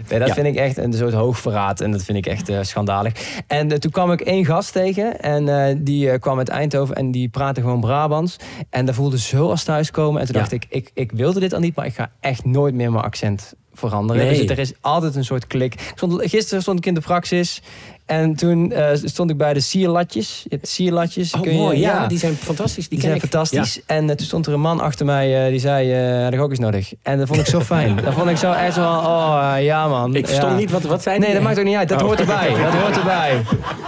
[0.08, 0.34] Nee, dat Ja.
[0.34, 1.80] vind ik echt een soort hoogverraad.
[1.80, 3.12] En dat vind ik echt eh, schandalig.
[3.46, 5.20] En eh, toen kwam ik één gast tegen.
[5.20, 6.94] En eh, die kwam uit Eindhoven.
[6.94, 8.36] En die praatte gewoon Brabants.
[8.70, 10.20] En dat voelde zo als thuiskomen.
[10.20, 10.40] En toen Ja.
[10.40, 11.74] dacht ik, ik, ik wilde dit al niet.
[11.76, 14.26] Maar ik ga echt nooit meer mijn accent veranderen.
[14.26, 14.40] Nee.
[14.40, 15.74] Dus er is altijd een soort klik.
[15.94, 17.62] Stond, gisteren stond ik in de praxis.
[18.06, 20.40] En toen eh, stond ik bij de sierlatjes.
[20.42, 21.32] Je hebt sierlatjes.
[21.34, 21.78] Oh, kun je- mooi.
[21.78, 22.88] Ja, die zijn fantastisch.
[22.88, 23.20] Die, die zijn ik.
[23.20, 23.80] fantastisch.
[23.86, 26.50] En eh, toen stond er een man achter mij eh, die zei, had ik ook
[26.50, 26.92] eens nodig.
[27.02, 27.96] En dat vond ik zo fijn.
[28.04, 30.14] dat vond ik zo echt zo van, oh ja man.
[30.14, 30.58] Ik verstond ja.
[30.58, 31.88] niet wat, wat zei Nee, dat maakt ook niet uit.
[31.88, 32.06] Dat Oh.
[32.06, 32.48] hoort erbij.
[32.48, 33.42] Dat hoort erbij.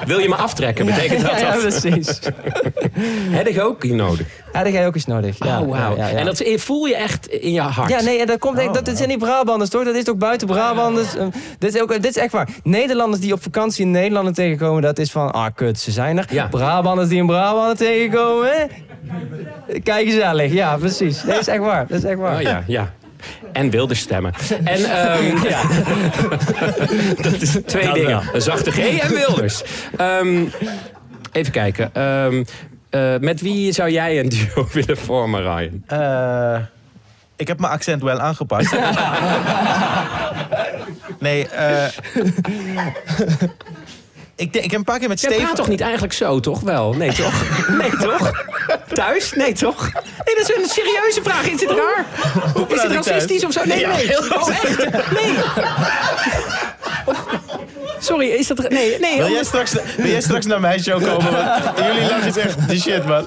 [0.06, 0.86] Wil je me aftrekken?
[0.86, 1.60] Betekent dat ja, ja, dat?
[1.60, 2.18] precies.
[3.38, 4.26] Heb ik ook hier nodig?
[4.52, 5.44] Ja, dat ga je ook eens nodig.
[5.44, 5.96] Ja, oh, wauw.
[5.96, 6.18] ja, ja, ja.
[6.18, 7.90] En dat voel je echt in je hart?
[7.90, 9.84] Ja, nee, en dat, komt, Oh, dat zijn niet Brabanders, toch?
[9.84, 11.16] Dat is ook buiten Brabanders.
[11.16, 11.26] Eh,
[11.58, 12.48] dit, is ook, dit is echt waar.
[12.62, 16.48] Nederlanders die op vakantie in Nederland tegenkomen, dat is van, ah, kut, ze zijn er.
[16.50, 18.64] Brabanders die in Brabant tegenkomen, hè?
[19.82, 21.22] Kijk gezellig, ja, precies.
[21.22, 22.36] Dat is echt waar, dat is echt waar.
[22.36, 22.92] Oh ja, ja.
[23.52, 24.32] En wilde stemmen.
[24.64, 25.60] En ehm, ja.
[27.30, 28.10] dat is twee Dat dingen.
[28.10, 28.22] wel.
[28.32, 29.62] Een zachte G en Wilders.
[29.96, 30.44] Ehm,
[31.32, 31.90] even kijken.
[31.94, 32.44] Ehm,
[32.90, 35.82] eh, met wie zou jij een duo willen vormen, Ryan?
[35.86, 36.58] Eh,
[37.36, 38.72] ik heb mijn accent wel aangepast.
[41.20, 41.84] nee, eh
[44.36, 45.46] ik, denk- ik heb een paar keer met Jij Steven...
[45.46, 46.60] praat toch niet eigenlijk zo, toch?
[46.60, 46.92] Wel?
[46.92, 47.68] Nee, toch?
[47.78, 48.44] Nee, toch?
[48.92, 49.32] Thuis?
[49.32, 49.82] Nee, toch?
[50.24, 51.46] Nee, dat is een serieuze vraag.
[51.46, 52.04] Is het raar?
[52.68, 53.06] Is het thuis?
[53.06, 53.60] racistisch of zo?
[53.64, 54.06] Nee, nee.
[54.06, 54.78] heel Oh, echt?
[55.12, 55.34] Nee.
[58.08, 58.68] Sorry, is dat...
[58.68, 59.16] Nee, nee.
[59.16, 61.32] Wil jij, straks, wil jij straks naar mijn show komen?
[61.32, 63.26] Want jullie lachen echt de shit, man.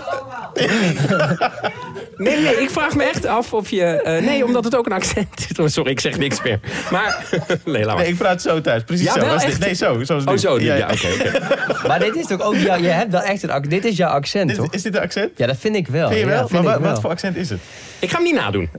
[2.24, 3.84] Nee, nee, ik vraag me echt af of je...
[3.84, 5.60] eh, nee, omdat het ook een accent is.
[5.60, 6.60] Oh, sorry, ik zeg niks meer.
[6.92, 7.26] Maar...
[7.66, 8.04] Nee, laat maar.
[8.04, 8.84] Nee, ik praat zo thuis.
[8.84, 9.26] Precies Ja, zo.
[9.28, 9.60] Was dit-?
[9.60, 10.04] Nee, zo.
[10.04, 10.58] Zoals Oh, zo.
[10.58, 10.64] nu.
[10.64, 10.94] Ja, Ja, ja.
[10.94, 11.88] oké, oké.
[11.88, 13.70] Maar dit is toch ook, ja, je hebt wel echt een accent.
[13.72, 14.68] Dit is jouw accent, Dit- toch?
[14.74, 15.30] Is dit een accent?
[15.36, 16.08] Ja, dat vind ik wel.
[16.08, 16.48] Vind je Ja, wel?
[16.48, 16.90] vind maar wel.
[16.92, 17.60] wat voor accent is het?
[18.00, 18.70] Ik ga hem niet nadoen.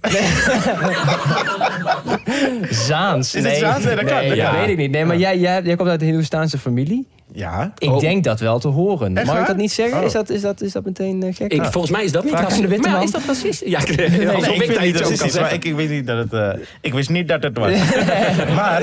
[2.71, 3.35] Zaans.
[3.35, 3.85] Is het Zaans?
[3.85, 4.51] Nee, dat kan, dat ja.
[4.51, 4.61] kan.
[4.61, 4.91] weet ik niet.
[4.91, 7.07] Nee, maar jij, jij, jij komt uit een Hindoestaanse familie.
[7.35, 7.73] Ja.
[7.79, 8.01] Ik Oh.
[8.01, 9.17] denk dat wel te horen.
[9.17, 9.99] Echt Mag ik dat niet zeggen?
[9.99, 10.05] Oh.
[10.05, 11.53] Is, dat, is, dat, is dat meteen eh, gek?
[11.53, 12.67] Ik, volgens mij is dat niet racistisch.
[12.67, 13.69] witte Maar is dat racistisch?
[13.71, 16.63] Ja, ik, Nee, alsof ik niet racistisch, maar ik, ik, weet niet dat het, eh,
[16.81, 17.71] ik wist niet dat het was.
[18.59, 18.83] maar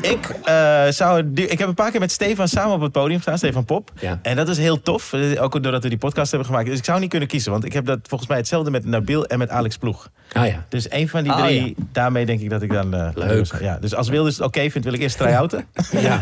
[0.00, 3.38] ik, eh, zou, ik heb een paar keer met Stefan samen op het podium gestaan,
[3.38, 3.90] Stefan Pop.
[4.00, 4.18] Ja.
[4.22, 6.66] En dat is heel tof, ook doordat we die podcast hebben gemaakt.
[6.68, 9.26] Dus ik zou niet kunnen kiezen, want ik heb dat volgens mij hetzelfde met Nabil
[9.26, 10.08] en met Alex Ploeg.
[10.32, 10.64] Ah ja.
[10.68, 11.84] Dus een van die Ah, drie, ja.
[11.92, 12.94] daarmee denk ik dat ik dan...
[12.94, 13.46] eh, Leuk.
[13.60, 15.64] Ja, dus als Wilders het oké vindt, wil ik eerst try-outen.
[16.00, 16.18] ja.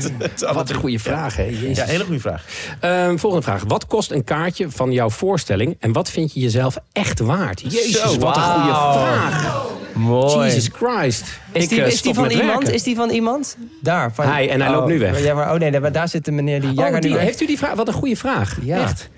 [0.52, 1.42] Wat een goede vraag, hè?
[1.42, 1.76] Jezus.
[1.76, 2.44] Ja, hele goede vraag.
[2.80, 3.64] Ehm, volgende vraag.
[3.66, 7.60] Wat kost een kaartje van jouw voorstelling en wat vind je jezelf echt waard?
[7.60, 9.66] Jezus, Zo, wat een goede vraag.
[9.94, 10.44] Mooi.
[10.46, 11.24] Jesus Christ.
[11.52, 12.48] Is die, eh, is die stop van iemand?
[12.58, 12.74] werken.
[12.74, 13.56] Is die van iemand?
[13.82, 14.12] Daar.
[14.14, 15.22] Van, Hij, en hij loopt nu weg.
[15.22, 16.70] Ja, maar, oh nee, daar- daar zit de meneer die...
[16.78, 17.74] Oh, die, nu heeft u die vraag?
[17.74, 18.56] Wat een goede vraag.
[18.62, 18.82] Ja.
[18.82, 19.08] Echt.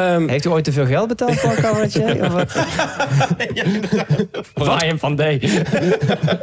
[0.00, 2.24] Ehm, Heeft u ooit te veel geld betaald voor een cabaretier?
[2.24, 2.52] Of wat?
[4.54, 5.20] Brian van D.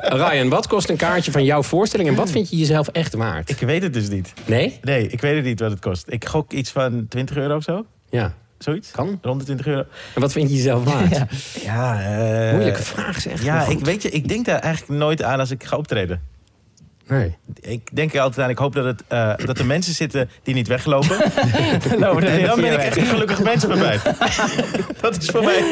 [0.01, 3.49] Ryan, wat kost een kaartje van jouw voorstelling en wat vind je jezelf echt waard?
[3.49, 4.33] Ik weet het dus niet.
[4.45, 4.79] Nee?
[4.81, 6.05] Nee, ik weet het niet wat het kost.
[6.09, 7.85] Ik gok iets van 20 euro of zo.
[8.09, 8.33] Ja.
[8.57, 8.91] Zoiets?
[8.91, 9.19] Kan.
[9.21, 9.83] Rond de 20 euro.
[10.15, 11.15] En wat vind je jezelf waard?
[11.15, 11.27] Ja.
[11.63, 12.01] Ja,
[12.47, 13.43] eh, Moeilijke vraag zeg.
[13.43, 16.21] Ja, ik weet je, ik denk daar eigenlijk nooit aan als ik ga optreden.
[17.07, 17.35] Nee.
[17.61, 20.53] Ik denk er altijd aan, ik hoop dat, het, eh, dat er mensen zitten die
[20.53, 21.17] niet weglopen.
[21.99, 23.99] Nou, en dan ben ik echt een gelukkig mens bij mij.
[25.01, 25.63] dat is voor mij...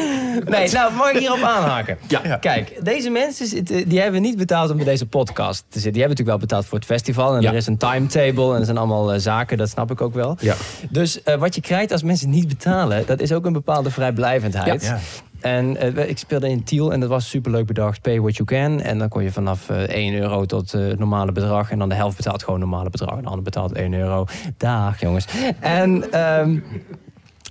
[0.44, 1.98] Nee, nou mag ik hierop aanhaken?
[2.08, 2.36] Ja.
[2.36, 5.92] Kijk, deze mensen zitten, die hebben niet betaald om bij deze podcast te zitten.
[5.92, 7.34] Die hebben natuurlijk wel betaald voor het festival.
[7.36, 7.50] En Ja.
[7.50, 10.36] er is een timetable en er zijn allemaal eh, zaken, dat snap ik ook wel.
[10.40, 10.54] Ja.
[10.90, 14.82] Dus eh, wat je krijgt als mensen niet betalen, dat is ook een bepaalde vrijblijvendheid.
[14.82, 14.98] Ja.
[15.40, 18.00] En eh, ik speelde in Tiel en dat was superleuk bedacht.
[18.00, 18.80] Pay what you can.
[18.80, 21.70] En dan kon je vanaf eh 1 euro tot eh, het normale bedrag.
[21.70, 23.16] En dan de helft betaalt gewoon het normale bedrag.
[23.16, 24.24] En de ander betaalt 1 euro.
[24.56, 25.26] Dag jongens.
[25.60, 26.58] En, ehm,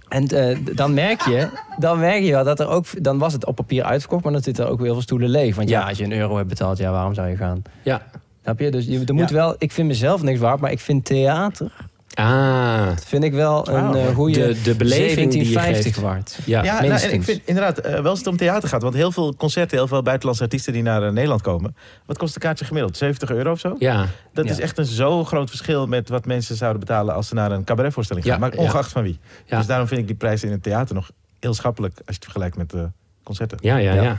[0.09, 3.45] en eh, dan merk je, dan merk je wel dat er ook, dan was het
[3.45, 5.55] op papier uitverkocht, maar dan zitten er ook weer heel veel stoelen leeg.
[5.55, 5.87] Want ja, Ja.
[5.87, 7.61] als je een euro hebt betaald, ja, waarom zou je gaan?
[7.83, 8.01] Ja.
[8.43, 8.71] Snap je?
[8.71, 11.71] Dus je, er moet wel, ik vind mezelf niks waard, maar ik vind theater,
[12.15, 12.87] Ah.
[13.05, 13.93] vind ik wel een Wauw.
[13.95, 15.99] eh, goede De, de beleving die je 1750 geeft.
[16.05, 16.37] waard.
[16.45, 16.63] Ja.
[16.63, 18.81] Ja, nou, en ik vind inderdaad eh, wel als het om theater gaat.
[18.81, 21.75] Want heel veel concerten, heel veel buitenlandse artiesten die naar eh, Nederland komen.
[22.05, 22.97] Wat kost een kaartje gemiddeld?
[22.97, 23.75] 70 euro of zo?
[23.79, 24.05] Ja.
[24.33, 24.51] Dat Ja.
[24.51, 27.63] is echt een zo groot verschil met wat mensen zouden betalen als ze naar een
[27.63, 28.33] cabaretvoorstelling gaan.
[28.33, 29.19] Ja, maar ongeacht van wie.
[29.45, 29.57] Ja.
[29.57, 32.23] Dus daarom vind ik die prijzen in het theater nog heel schappelijk als je het
[32.23, 32.89] vergelijkt met de
[33.23, 33.57] concerten.
[33.61, 34.17] Ja, ja, Ja.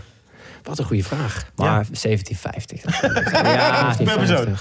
[0.67, 0.71] Ja.
[0.71, 1.51] Wat een goede vraag.
[1.57, 3.01] Maar 1750.
[3.55, 4.57] ja, Per persoon.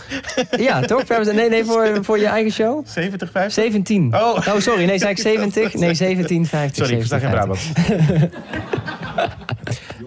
[0.67, 1.07] Ja, toch?
[1.33, 2.87] Nee, nee, voor, voor je eigen show?
[2.87, 3.63] 70, 50?
[3.63, 4.15] 17.
[4.15, 4.57] Oh.
[4.57, 4.85] sorry.
[4.85, 5.73] Nee, zei ik 70?
[5.73, 6.75] Nee, 1750.
[6.75, 8.29] Sorry, ik versta geen 1750.
[8.29, 8.73] Brabant.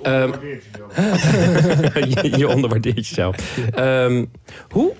[0.02, 0.30] Ehm,
[2.22, 3.36] je, je onderwaardeert jezelf.
[3.74, 4.24] Ehm,
[4.68, 4.92] hoe,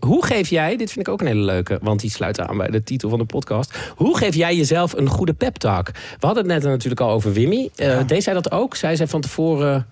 [0.00, 2.70] hoe geef jij, dit vind ik ook een hele leuke, want die sluit aan bij
[2.70, 3.78] de titel van de podcast.
[3.96, 5.90] Hoe geef jij jezelf een goede pep talk?
[6.20, 7.70] We hadden het net natuurlijk al over Wimmy.
[7.76, 8.74] Eh, Deed zij dat ook?
[8.74, 9.86] Zei zij van tevoren,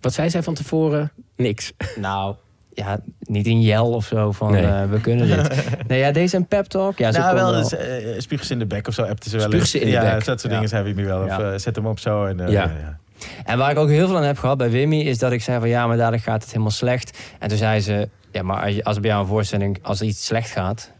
[0.00, 1.12] wat zei zij van tevoren?
[1.36, 1.72] Niks.
[1.96, 2.34] Nou,
[2.74, 4.66] ja, niet in Jel of zo van Nee.
[4.66, 5.64] eh, we kunnen dit.
[5.88, 6.98] Nee, ja, deze een pep talk.
[6.98, 7.58] Ja, ze nou, wel, wel.
[7.58, 9.02] eens, eh, spuug ze in de bek of zo.
[9.02, 9.70] Appten ze wel eens.
[9.70, 10.24] ze in de ja, bek.
[10.24, 10.48] dat soort Ja.
[10.48, 11.20] dingen zijn we nu wel.
[11.22, 11.52] Of Ja.
[11.52, 12.24] eh, zet hem op zo.
[12.24, 12.62] En, eh, Ja.
[12.62, 12.98] ja.
[13.44, 15.58] En waar ik ook heel veel aan heb gehad bij Wimmy is dat ik zei
[15.60, 17.18] van ja, maar dadelijk gaat het helemaal slecht.
[17.38, 20.06] En toen zei ze, ja, maar als, je, als bij jou een voorstelling, als er
[20.06, 20.92] iets slecht gaat,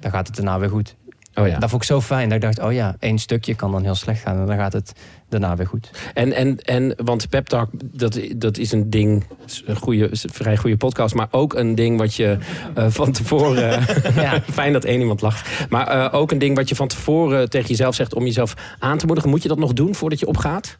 [0.00, 0.96] dan gaat het daarna weer goed.
[1.40, 1.58] Oh ja.
[1.58, 2.28] Dat vond ik zo fijn.
[2.28, 4.38] Dat ik dacht, oh ja, één stukje kan dan heel slecht gaan.
[4.38, 4.92] En dan gaat het
[5.28, 5.90] daarna weer goed.
[6.14, 9.24] En, en, en want pep talk, dat, dat is een ding,
[9.66, 12.38] een goede, vrij goede podcast, maar ook een ding wat je
[12.74, 13.68] eh, van tevoren.
[14.14, 14.40] Ja.
[14.52, 15.68] Fijn dat één iemand lacht.
[15.68, 18.98] Maar eh, ook een ding wat je van tevoren tegen jezelf zegt om jezelf aan
[18.98, 19.30] te moedigen.
[19.30, 20.78] Moet je dat nog doen voordat je opgaat?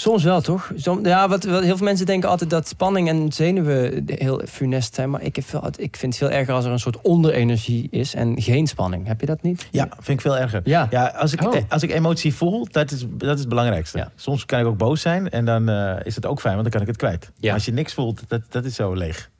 [0.00, 0.72] Soms wel, toch?
[0.76, 4.94] Som, ja, wat, wat, heel veel mensen denken altijd dat spanning en zenuwen heel funest
[4.94, 5.10] zijn.
[5.10, 8.14] Maar ik, heb wel, ik vind het veel erger als er een soort onderenergie is
[8.14, 9.06] en geen spanning.
[9.06, 9.66] Heb je dat niet?
[9.70, 10.60] Ja, vind ik veel erger.
[10.64, 10.86] Ja.
[10.90, 11.56] Ja, als ik, Oh.
[11.56, 13.98] eh, als ik emotie voel, dat is, dat is het belangrijkste.
[13.98, 14.10] Ja.
[14.16, 16.72] Soms kan ik ook boos zijn en dan eh, is het ook fijn, want dan
[16.72, 17.24] kan ik het kwijt.
[17.24, 17.30] Ja.
[17.40, 19.30] Maar als je niks voelt, dat, dat is zo leeg.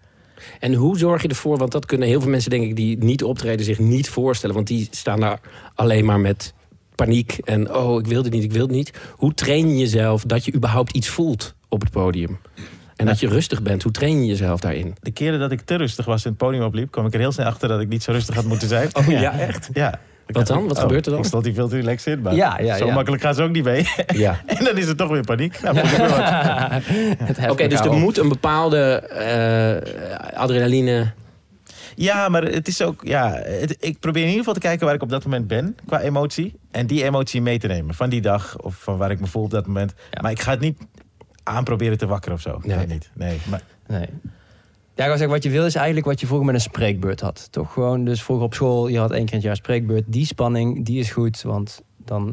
[0.61, 1.59] En hoe zorg je ervoor?
[1.59, 4.55] Want dat kunnen heel veel mensen, denk ik, die niet optreden, zich niet voorstellen.
[4.55, 5.41] Want die staan daar
[5.75, 6.55] alleen maar met
[7.05, 8.93] paniek en oh, ik wil dit niet, ik wil het niet.
[9.11, 12.39] Hoe train je jezelf dat je überhaupt iets voelt op het podium?
[12.97, 14.95] En dat je rustig bent, hoe train je jezelf daarin?
[15.01, 17.33] De keren dat ik te rustig was en het podium opliep, kwam ik er heel
[17.33, 18.89] snel achter dat ik niet zo rustig had moeten zijn.
[18.99, 19.69] Oh ja, echt?
[19.73, 19.99] Ja.
[20.27, 20.67] Wat dan?
[20.67, 21.21] Wat oh, gebeurt er dan?
[21.21, 22.95] Ik stond hier veel te relaxed in, maar Ja, ja, zo ja.
[22.95, 23.89] makkelijk gaan ze ook niet mee.
[24.07, 24.41] Ja.
[24.59, 25.61] en dan is het toch weer paniek.
[25.63, 25.77] Nou,
[27.53, 31.13] Oké, dus er moet een bepaalde eh, adrenaline.
[32.03, 33.01] Ja, maar het is ook.
[33.05, 35.77] Ja, het- ik probeer in ieder geval te kijken waar ik op dat moment ben
[35.87, 36.55] qua emotie.
[36.71, 39.43] En die emotie mee te nemen van die dag of van waar ik me voel
[39.43, 39.93] op dat moment.
[40.11, 40.21] Ja.
[40.23, 40.79] Maar ik ga het niet
[41.43, 42.61] aan proberen te wakkeren of zo.
[42.63, 42.77] Nee.
[42.77, 43.11] Nee, niet.
[43.15, 43.39] Nee.
[43.51, 44.07] Maar, Nee.
[44.95, 47.49] Ja, ik zeggen, wat je wil is eigenlijk wat je vroeger met een spreekbeurt had.
[47.51, 50.05] Toch gewoon, dus vroeger op school, je had één keer in het jaar spreekbeurt.
[50.07, 52.33] Die spanning, die is goed, want dan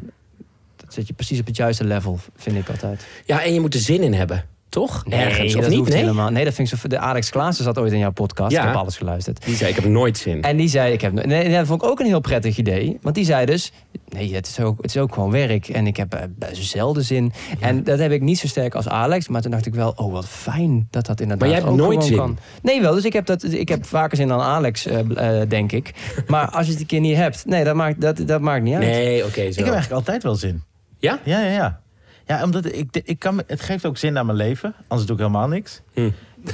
[0.75, 3.05] dat zit je precies op het juiste level, vind ik altijd.
[3.25, 5.03] Ja, en je moet er zin in hebben, toch?
[5.09, 5.79] Ergens, of dat niet?
[5.79, 6.01] hoeft Nee?
[6.01, 6.29] helemaal.
[6.29, 6.87] Nee, dat vind ik zo.
[6.87, 8.51] De Alex Klaassen zat ooit in jouw podcast.
[8.51, 8.61] Ja.
[8.61, 9.45] Ik heb alles geluisterd.
[9.45, 10.41] Die zei, ik heb nooit zin.
[10.41, 12.97] En die zei, ik heb, nee, nee, dat vond ik ook een heel prettig idee.
[13.01, 13.71] Want die zei dus,
[14.09, 15.67] nee, het is ook, het is ook gewoon werk.
[15.67, 17.33] En ik heb eh, best zelden zin.
[17.59, 19.27] En dat heb ik niet zo sterk als Alex.
[19.27, 21.87] Maar toen dacht ik wel, oh wat fijn dat dat inderdaad Maar jij hebt ook
[21.87, 22.17] nooit zin?
[22.17, 22.37] kan.
[22.61, 22.93] Nee, wel.
[22.93, 25.93] Dus ik heb, dat, ik heb vaker zin dan Alex, eh, eh, denk ik.
[26.27, 28.73] Maar als je het een keer niet hebt, nee, dat maakt, dat, dat maakt niet
[28.73, 28.83] uit.
[28.83, 29.47] Nee, oké, zo.
[29.47, 30.63] ik heb eigenlijk altijd wel zin.
[30.99, 31.19] Ja?
[31.23, 31.81] Ja, ja, ja.
[32.27, 34.73] Ja, omdat ik, ik kan, het geeft ook zin aan mijn leven.
[34.87, 35.81] Anders doe ik helemaal niks.
[35.93, 36.09] Hm.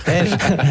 [0.05, 0.25] En,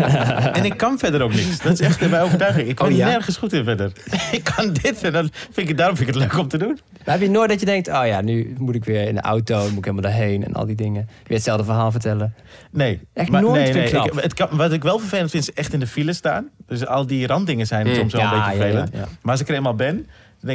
[0.59, 1.59] en ik kan verder ook niks.
[1.63, 2.69] Dat is echt mijn overtuiging.
[2.69, 3.07] Ik Oh, ja?
[3.07, 3.93] nergens goed in verder.
[4.33, 6.79] ik kan dit en dan vind ik, daarom vind ik het leuk om te doen.
[7.05, 9.21] Maar heb je nooit dat je denkt, oh ja, nu moet ik weer in de
[9.21, 11.09] auto, moet ik helemaal daarheen en al die dingen.
[11.25, 12.35] Weer hetzelfde verhaal vertellen.
[12.71, 13.01] Nee.
[13.13, 14.13] Echt nooit ik knap.
[14.13, 16.49] Ik- het kan, wat ik wel vervelend vind, is echt in de file staan.
[16.67, 17.95] Dus al die randdingen zijn Mm.
[17.95, 18.89] soms wel Ja, een beetje vervelend.
[18.93, 19.07] ja, ja.
[19.23, 20.07] Maar als ik er eenmaal ben, dan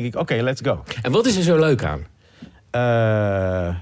[0.01, 0.83] denk ik, oké, let's go.
[1.01, 1.99] En wat is er zo leuk aan?
[2.71, 3.75] Eh,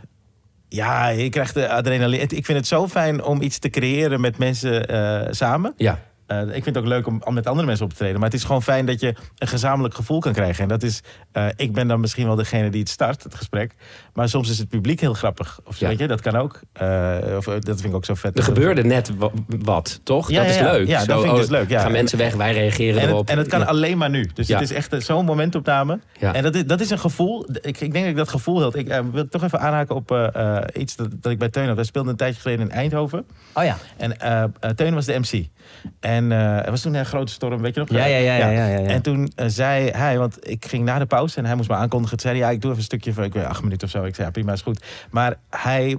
[0.69, 2.23] ja, je krijgt de adrenaline.
[2.23, 5.73] Ik vind het zo fijn om iets te creëren met mensen eh, samen.
[5.77, 5.99] Ja.
[6.27, 8.15] Eh, ik vind het ook leuk om, om met andere mensen op te treden.
[8.19, 10.63] Maar het is gewoon fijn dat je een gezamenlijk gevoel kan krijgen.
[10.63, 11.01] En dat is,
[11.31, 13.75] eh, ik ben dan misschien wel degene die het start, het gesprek.
[14.13, 15.59] Maar soms is het publiek heel grappig.
[15.63, 15.87] Of Ja.
[15.87, 16.59] weet je, dat kan ook.
[16.73, 18.37] Eh, of, dat vind ik ook zo vet.
[18.37, 20.29] Er gebeurde net wa- wat, toch?
[20.29, 20.87] Ja, dat is ja, leuk.
[20.87, 21.81] Ja, dat Zo, vind ik oh, dus leuk, ja.
[21.81, 23.19] Gaan mensen weg, wij reageren En erop.
[23.19, 23.65] het, en het kan Ja.
[23.65, 24.29] alleen maar nu.
[24.33, 24.59] Dus Ja.
[24.59, 25.99] het is echt zo'n momentopname.
[26.19, 26.33] Ja.
[26.33, 27.45] En dat is, dat is een gevoel.
[27.51, 28.75] Ik, ik denk dat ik dat gevoel had.
[28.75, 31.75] Ik wil toch even aanhaken op eh, eh, iets dat, dat ik bij Teun had.
[31.75, 33.25] Wij speelden een tijdje geleden in Eindhoven.
[33.53, 33.77] Oh ja.
[33.97, 35.45] En Teun was de MC.
[35.99, 37.89] En er was toen een grote storm, weet je nog?
[37.89, 38.87] Ja, ja, ja, ja, ja, ja, ja.
[38.87, 41.75] En toen eh, zei hij, want ik ging na de pauze en hij moest me
[41.75, 42.17] aankondigen.
[42.17, 43.93] Toen zei hij, ja, ik doe even een stukje van, ik weet acht minuten of
[43.93, 44.03] zo.
[44.03, 44.83] Ik zei, ja, prima, is goed.
[45.09, 45.97] Maar hij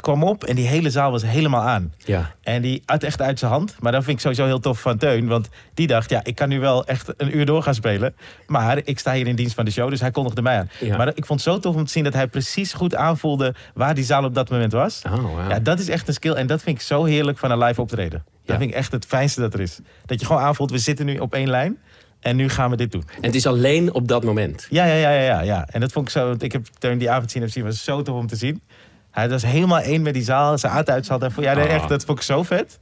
[0.00, 1.92] kwam op en die hele zaal was helemaal aan.
[2.04, 2.30] Ja.
[2.42, 3.76] En die uit echt uit zijn hand.
[3.80, 5.26] Maar dat vind ik sowieso heel tof van Teun.
[5.26, 8.14] Want die dacht, ja, ik kan nu wel echt een uur door gaan spelen.
[8.46, 10.70] Maar ik sta hier in dienst van de show, dus hij kondigde mij aan.
[10.80, 10.96] Ja.
[10.96, 13.94] Maar ik vond het zo tof om te zien dat hij precies goed aanvoelde waar
[13.94, 15.02] die zaal op dat moment was.
[15.12, 15.48] Oh.
[15.48, 16.32] Ja, dat is echt een skill.
[16.32, 18.24] En dat vind ik zo heerlijk van een live optreden.
[18.48, 19.78] Dat vind ik echt het fijnste dat er is.
[20.06, 21.78] Dat je gewoon aanvoelt, we zitten nu op één lijn.
[22.20, 23.02] En nu gaan we dit doen.
[23.16, 24.66] En het is alleen op dat moment.
[24.70, 25.66] Ja, ja, ja, ja, ja.
[25.70, 26.26] En dat vond ik zo.
[26.28, 27.64] want Ik heb Teun die avond zien en zien.
[27.64, 28.62] was zo tof om te zien.
[29.10, 30.58] Hij was helemaal één met die zaal.
[30.58, 31.22] Zijn aard uitzat.
[31.22, 31.74] En ja, nee, Ah.
[31.74, 32.78] echt, dat vond ik zo vet.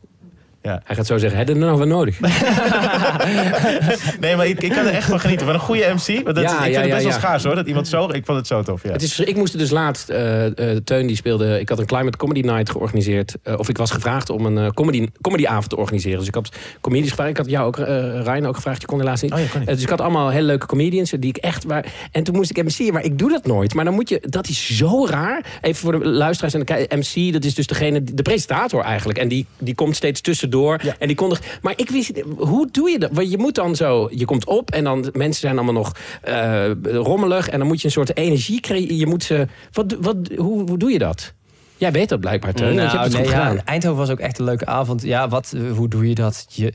[0.67, 2.19] Hij gaat zo zeggen, heb je er nog wat nodig?
[4.21, 5.47] Nee, maar ik, ik kan er echt van genieten.
[5.47, 6.25] Van een goede MC.
[6.25, 7.19] Want dat, Ja, ik vind ja, het best ja, wel ja.
[7.19, 7.55] schaars hoor.
[7.55, 8.09] Dat iemand zo.
[8.11, 8.83] Ik vond het zo tof.
[8.83, 8.93] Ja.
[8.93, 11.87] Het is, ik moest er dus laatst, eh, eh, Teun die speelde, ik had een
[11.87, 13.35] Climate Comedy Night georganiseerd.
[13.43, 16.19] eh, of ik was gevraagd om een comedy, comedyavond te organiseren.
[16.19, 16.49] Dus ik had
[16.81, 17.31] comedians gevraagd.
[17.31, 17.77] Ik had jou ook,
[18.27, 19.33] Ryan ook gevraagd, je kon helaas niet.
[19.33, 19.69] Oh, ja, kon niet.
[19.69, 21.64] Dus ik had allemaal hele leuke comedians die ik echt...
[21.64, 23.75] Waar, en toen moest ik MC'en, maar ik doe dat nooit.
[23.75, 25.45] Maar dan moet je, dat is zo raar.
[25.61, 29.19] Even voor de luisteraars en de MC, dat is dus degene, de presentator eigenlijk.
[29.19, 30.56] En die, die komt steeds tussendoor.
[30.63, 30.97] Ja.
[30.99, 33.11] En die kondigt, maar ik wist hoe doe je dat?
[33.13, 35.93] Want je moet dan zo, je komt op en dan mensen zijn allemaal nog
[36.23, 37.49] eh, rommelig.
[37.49, 38.97] En dan moet je een soort energie creëren.
[38.97, 41.33] Je moet ze, wat, wat, hoe, hoe doe je dat?
[41.77, 42.77] Jij weet dat blijkbaar, Teun.
[42.77, 43.65] want je hebt het Nou, nee, goed ja.
[43.65, 45.03] Eindhoven was ook echt een leuke avond.
[45.03, 46.47] Ja, wat, hoe doe je dat?
[46.49, 46.73] Je,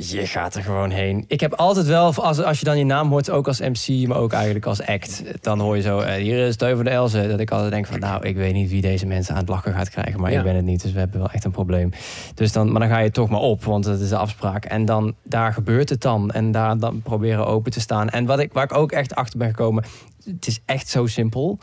[0.00, 1.24] je gaat er gewoon heen.
[1.26, 4.16] Ik heb altijd wel, als, als je dan je naam hoort, ook als MC, maar
[4.18, 7.28] ook eigenlijk als act, dan hoor je zo, eh, hier is Teun van de Elze.
[7.28, 9.72] Dat ik altijd denk van, nou, ik weet niet wie deze mensen aan het lachen
[9.72, 10.38] gaat krijgen, maar Ja.
[10.38, 11.90] ik ben het niet, dus we hebben wel echt een probleem.
[12.34, 14.64] Dus dan, maar dan ga je toch maar op, want het is de afspraak.
[14.64, 16.30] En dan, daar gebeurt het dan.
[16.30, 18.08] En daar dan proberen open te staan.
[18.08, 19.84] En wat ik, waar ik ook echt achter ben gekomen,
[20.24, 21.58] het is echt zo simpel.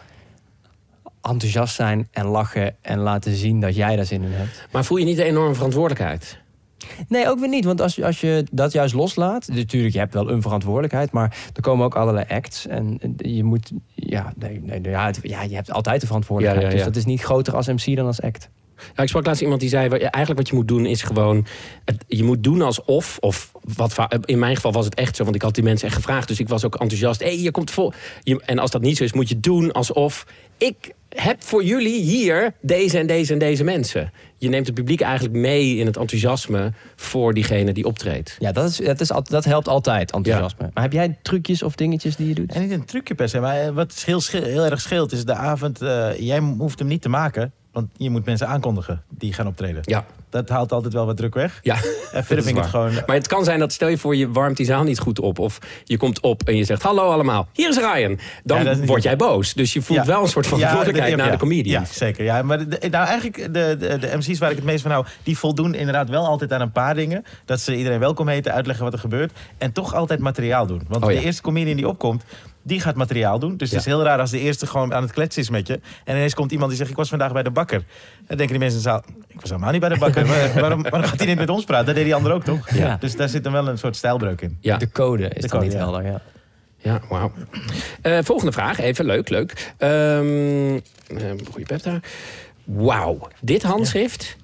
[1.22, 4.68] Enthousiast zijn en lachen en laten zien dat jij daar zin in hebt.
[4.72, 6.44] Maar voel je niet een enorme verantwoordelijkheid?
[7.08, 7.66] Nee, ook weer niet.
[7.66, 9.48] Want als, je- als je dat juist loslaat...
[9.54, 11.12] Natuurlijk, je hebt wel een verantwoordelijkheid...
[11.12, 12.68] maar er komen ook allerlei acts.
[12.68, 13.72] En je moet...
[13.94, 16.72] Ja, nee, nee, ja, het- ja je hebt altijd de verantwoordelijkheid.
[16.72, 16.86] Ja, ja, ja.
[16.86, 18.50] Dus dat is niet groter als MC dan als act.
[18.96, 21.46] Ja, ik sprak laatst iemand die zei, eigenlijk wat je moet doen is gewoon,
[22.08, 25.42] je moet doen alsof, of wat, in mijn geval was het echt zo, want ik
[25.42, 27.20] had die mensen echt gevraagd, dus ik was ook enthousiast.
[27.20, 27.94] Hé, hey, je komt vol.
[28.24, 30.26] Je, en als dat niet zo is, moet je doen alsof
[30.58, 34.12] ik heb voor jullie hier deze en deze en deze mensen.
[34.38, 38.36] Je neemt het publiek eigenlijk mee in het enthousiasme voor diegene die optreedt.
[38.40, 40.70] Ja, dat, is, dat, is, dat helpt altijd, enthousiasme.
[40.74, 42.52] Maar heb jij trucjes of dingetjes die je doet?
[42.54, 45.34] En niet een trucje per se, maar eh, wat heel, heel erg scheelt is de
[45.34, 45.82] avond.
[45.82, 49.82] eh, jij hoeft hem niet te maken, want je moet mensen aankondigen die gaan optreden.
[49.86, 50.06] Ja,
[50.36, 51.60] Dat haalt altijd wel wat druk weg.
[51.64, 51.76] ja.
[52.12, 52.92] En verder vind ik het gewoon.
[53.06, 55.40] Maar het kan zijn dat, stel je voor, je warmt die zaal niet goed op.
[55.40, 58.20] Of je komt op en je zegt, hallo allemaal, hier is Ryan.
[58.44, 59.54] Dan Ja, word jij boos.
[59.54, 61.82] Dus je voelt wel een soort van verantwoordelijkheid naar de comedian.
[61.82, 62.24] Ja, zeker.
[62.24, 65.06] Ja, maar de, nou, eigenlijk de, de, de MC's waar ik het meest van hou...
[65.24, 67.24] die voldoen inderdaad wel altijd aan een paar dingen.
[67.46, 69.32] Dat ze iedereen welkom heten, uitleggen wat er gebeurt.
[69.58, 70.82] En toch altijd materiaal doen.
[70.88, 72.24] Want Oh, de eerste comedian die opkomt...
[72.68, 73.58] Die gaat materiaal doen.
[73.58, 73.76] Dus Ja.
[73.78, 75.80] het is heel raar als de eerste gewoon aan het kletsen is met je.
[76.04, 77.84] En ineens komt iemand die zegt: Ik was vandaag bij de bakker.
[78.28, 80.25] Dan denken die mensen in de zaal: Ik was helemaal niet bij de bakker.
[80.32, 81.86] Waar- waarom, waarom gaat hij niet met ons praten?
[81.86, 82.70] Dat deed die ander ook toch?
[82.70, 82.98] Ja.
[83.00, 84.58] Dus daar zit dan wel een soort stijlbreuk in.
[84.60, 84.78] Ja.
[84.78, 85.78] De code is De dan code, niet ja.
[85.80, 86.22] helder, ja.
[86.78, 87.32] Ja, wauw.
[88.02, 89.74] Eh, volgende vraag, even leuk, leuk.
[89.78, 90.76] Ehm
[91.08, 92.00] eh, goeie pep daar.
[92.64, 94.36] Wauw, dit handschrift.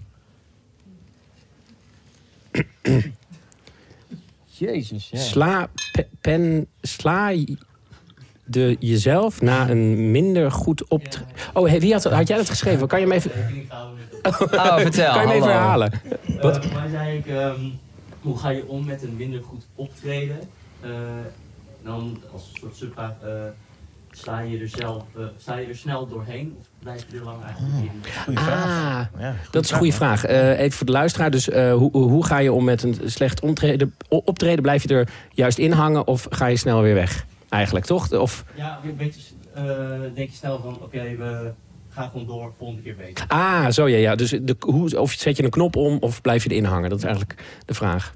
[4.46, 5.20] Jezus, ja.
[5.20, 7.58] Sla, pe- pen, sla je-
[8.52, 11.28] de jezelf na een minder goed optreden.
[11.54, 12.88] Oh, hey, wie had, had jij dat geschreven?
[12.88, 13.32] Kan je hem even,
[14.54, 15.14] Oh, vertel.
[15.14, 15.92] kan je hem even herhalen?
[16.42, 16.66] Wat?
[16.66, 17.60] Uh, maar zei ik, ehm,
[18.22, 20.40] hoe ga je om met een minder goed optreden?
[20.82, 20.90] Eh,
[21.84, 23.30] dan als een soort subvraag, eh
[24.14, 27.44] sta je er zelf, eh, sta je er snel doorheen of blijf je er lang
[27.44, 28.12] eigenlijk in?
[28.24, 29.08] Goeie vraag.
[29.14, 30.26] Ah, Ja, dat is een goede vraag.
[30.26, 31.32] Eh, even voor de luisteraar.
[31.32, 33.96] Dus eh, hoe, hoe ga je om met een slecht optreden?
[34.10, 34.62] optreden?
[34.62, 37.26] Blijf je er juist in hangen of ga je snel weer weg?
[37.52, 38.12] Eigenlijk, toch?
[38.12, 39.22] Of, Ja, een beetje,
[39.54, 39.64] eh,
[40.16, 41.52] denk je snel van, oké, we
[41.90, 43.26] gaan gewoon door, volgende keer beter.
[43.28, 43.98] ah, zo ja.
[43.98, 44.16] ja.
[44.16, 46.90] Dus de, hoe, of zet je een knop om of blijf je erin hangen?
[46.90, 48.14] Dat is eigenlijk de vraag.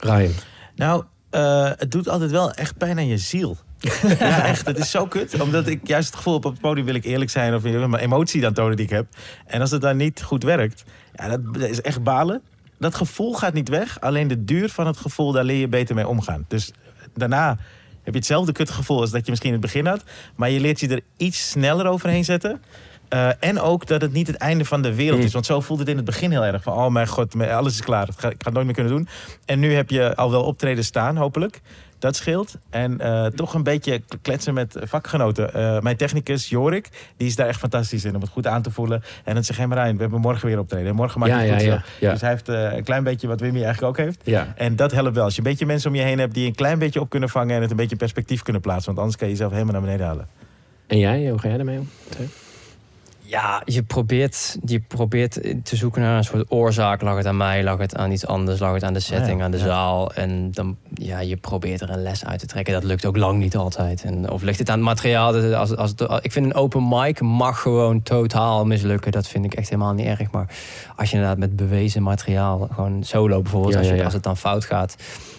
[0.00, 0.32] Ryan.
[0.74, 3.56] Nou, eh, het doet altijd wel echt pijn aan je ziel.
[4.18, 4.66] ja, echt.
[4.66, 5.40] Het is zo kut.
[5.40, 7.54] Omdat ik juist het gevoel heb op het podium wil ik eerlijk zijn.
[7.54, 9.06] Of mijn emotie dan tonen die ik heb.
[9.46, 10.84] En als het dan niet goed werkt.
[11.14, 12.42] Ja, dat is echt balen.
[12.78, 14.00] dat gevoel gaat niet weg.
[14.00, 16.44] Alleen de duur van het gevoel, daar leer je beter mee omgaan.
[16.48, 16.72] Dus
[17.14, 17.58] daarna
[18.06, 20.02] heb je hetzelfde kutgevoel als dat je misschien in het begin had.
[20.36, 22.62] Maar je leert je er iets sneller overheen zetten.
[23.08, 25.32] Eh, en ook dat het niet het einde van de wereld is.
[25.32, 26.62] Want zo voelde het in het begin heel erg.
[26.62, 28.08] Van, oh mijn god, alles is klaar.
[28.08, 29.08] Ik ga, ik ga het nooit meer kunnen doen.
[29.44, 31.60] En nu heb je al wel optreden staan, hopelijk.
[31.98, 32.54] Dat scheelt.
[32.70, 35.54] En eh, toch een beetje kletsen met vakgenoten.
[35.54, 38.14] Eh, mijn technicus Jorik, die is daar echt fantastisch in.
[38.14, 39.02] Om het goed aan te voelen.
[39.24, 40.86] En dan zeg hij Marijn, we hebben morgen weer optreden.
[40.86, 42.10] En morgen maak je Ja, het goed ja.
[42.10, 44.20] Dus hij heeft eh, een klein beetje wat Wimmy eigenlijk ook heeft.
[44.56, 45.24] En dat helpt wel.
[45.24, 47.28] Als je een beetje mensen om je heen hebt die een klein beetje op kunnen
[47.28, 47.56] vangen.
[47.56, 48.86] En het een beetje in perspectief kunnen plaatsen.
[48.86, 50.28] Want anders kan je jezelf helemaal naar beneden halen.
[50.86, 51.88] En jij, hoe ga jij daarmee om?
[53.28, 55.32] Ja, je probeert, je probeert
[55.64, 57.02] te zoeken naar een soort oorzaak.
[57.02, 59.44] Lag het aan mij, lag het aan iets anders, lag het aan de setting, Ja,
[59.44, 59.64] aan de ja.
[59.64, 60.12] zaal.
[60.12, 62.72] En dan, ja, je probeert er een les uit te trekken.
[62.74, 64.02] Dat lukt ook lang niet altijd.
[64.02, 65.32] En, of ligt het aan het materiaal?
[65.32, 69.12] Dat- Als, als, het- ik vind een open mic mag gewoon totaal mislukken.
[69.12, 70.30] Dat vind ik echt helemaal niet erg.
[70.30, 70.46] Maar
[70.96, 74.36] als je inderdaad met bewezen materiaal, gewoon solo bijvoorbeeld, Ja, als, je, als het dan
[74.36, 74.96] fout gaat.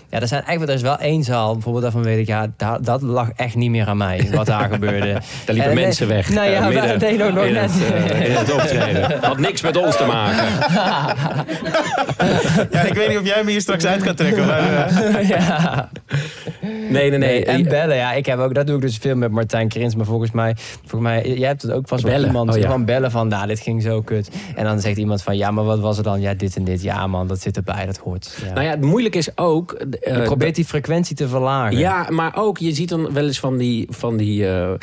[0.09, 2.81] Ja, er, zijn eigenlijk, er is wel één zaal, bijvoorbeeld daarvan weet ik, ja, daar,
[2.81, 5.11] dat lag echt niet meer aan mij, wat daar gebeurde.
[5.13, 5.21] Daar
[5.55, 6.29] liepen En, mensen weg.
[6.29, 7.69] nou ja, eh, midden maar- nee, nog in, net.
[7.73, 9.19] het, in het optreden.
[9.21, 10.45] Had niks met ons te maken.
[12.71, 14.45] Ja, ik weet niet of jij me hier straks uit gaat trekken.
[14.45, 15.89] Maar, eh, ja.
[16.89, 17.45] Nee, nee, nee.
[17.45, 18.13] en bellen, ja.
[18.13, 19.95] Ik heb ook, dat doe ik dus veel met Martijn Krins.
[19.95, 20.55] Maar volgens mij,
[20.85, 22.49] volgens mij jij hebt het ook vast wel iemand.
[22.49, 22.65] oh ja.
[22.65, 24.29] Gewoon bellen van, nou, dit ging zo kut.
[24.55, 26.21] En dan zegt iemand van, ja, maar wat was er dan?
[26.21, 26.81] Ja, dit en dit.
[26.81, 28.37] Ja, man, dat zit erbij, dat hoort.
[28.45, 28.53] Ja.
[28.53, 29.85] Nou ja, het moeilijke is ook...
[30.01, 31.77] eh, je probeert die frequentie te verlagen.
[31.77, 34.77] Ja, maar ook, je ziet dan wel eens van die, van die eh, eh,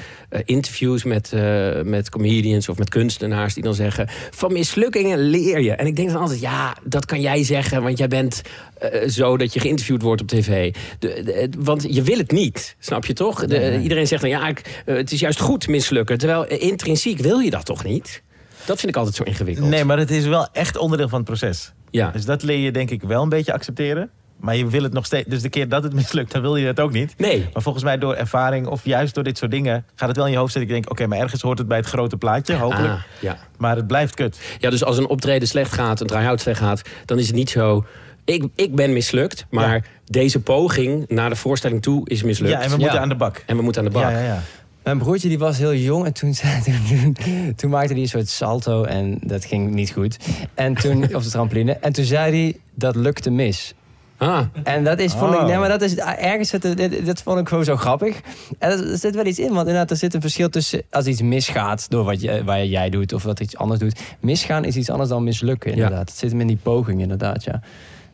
[0.44, 5.72] interviews met, eh, met comedians of met kunstenaars die dan zeggen: van mislukkingen leer je.
[5.72, 8.42] En ik denk dan altijd: ja, dat kan jij zeggen, want jij bent
[8.78, 10.74] eh, zo dat je geïnterviewd wordt op tv.
[10.98, 13.46] De, de- want je wil het niet, snap je toch?
[13.46, 16.18] De, Iedereen zegt dan: ja, ik, het is juist goed mislukken.
[16.18, 18.22] Terwijl intrinsiek wil je dat toch niet?
[18.66, 19.68] Dat vind ik altijd zo ingewikkeld.
[19.68, 21.72] nee, maar het is wel echt onderdeel van het proces.
[21.90, 22.10] Ja.
[22.10, 24.10] Dus dat leer je denk ik wel een beetje accepteren.
[24.36, 25.28] Maar je wil het nog steeds.
[25.28, 27.14] Dus de keer dat het mislukt, dan wil je het ook niet.
[27.18, 27.48] Nee.
[27.52, 29.84] Maar volgens mij door ervaring of juist door dit soort dingen...
[29.94, 30.70] gaat het wel in je hoofd zitten.
[30.76, 32.92] Ik denk, oké, maar ergens hoort het bij het grote plaatje, hopelijk.
[32.92, 33.38] Ah, ja.
[33.58, 34.40] Maar het blijft kut.
[34.58, 37.50] Ja, dus als een optreden slecht gaat, een try-out slecht gaat, dan is het niet
[37.50, 37.84] zo.
[38.24, 39.82] Ik, ik ben mislukt, maar Ja.
[40.06, 42.52] deze poging naar de voorstelling toe is mislukt.
[42.52, 43.00] Ja, en we moeten Ja.
[43.02, 43.42] aan de bak.
[43.46, 44.02] En we moeten aan de bak.
[44.10, 44.42] Ja, ja, ja.
[44.82, 47.16] Mijn broertje die was heel jong en toen, zei- toen,
[47.56, 50.16] toen maakte hij een soort salto en dat ging niet goed.
[50.54, 51.72] En toen, op de trampoline.
[51.72, 53.74] En toen zei hij, dat lukte mis.
[54.16, 55.46] Ah, En dat is, vond ik, Oh.
[55.46, 58.20] nee, maar dat is ergens, zit er- dit- dat vond ik gewoon zo grappig.
[58.58, 61.06] En er, er zit wel iets in, want inderdaad, er zit een verschil tussen als
[61.06, 64.00] iets misgaat door wat je, waar jij doet of wat iets anders doet.
[64.20, 65.76] Misgaan is iets anders dan mislukken, Ja.
[65.76, 66.08] inderdaad.
[66.08, 67.60] Het zit hem in die poging, inderdaad, ja.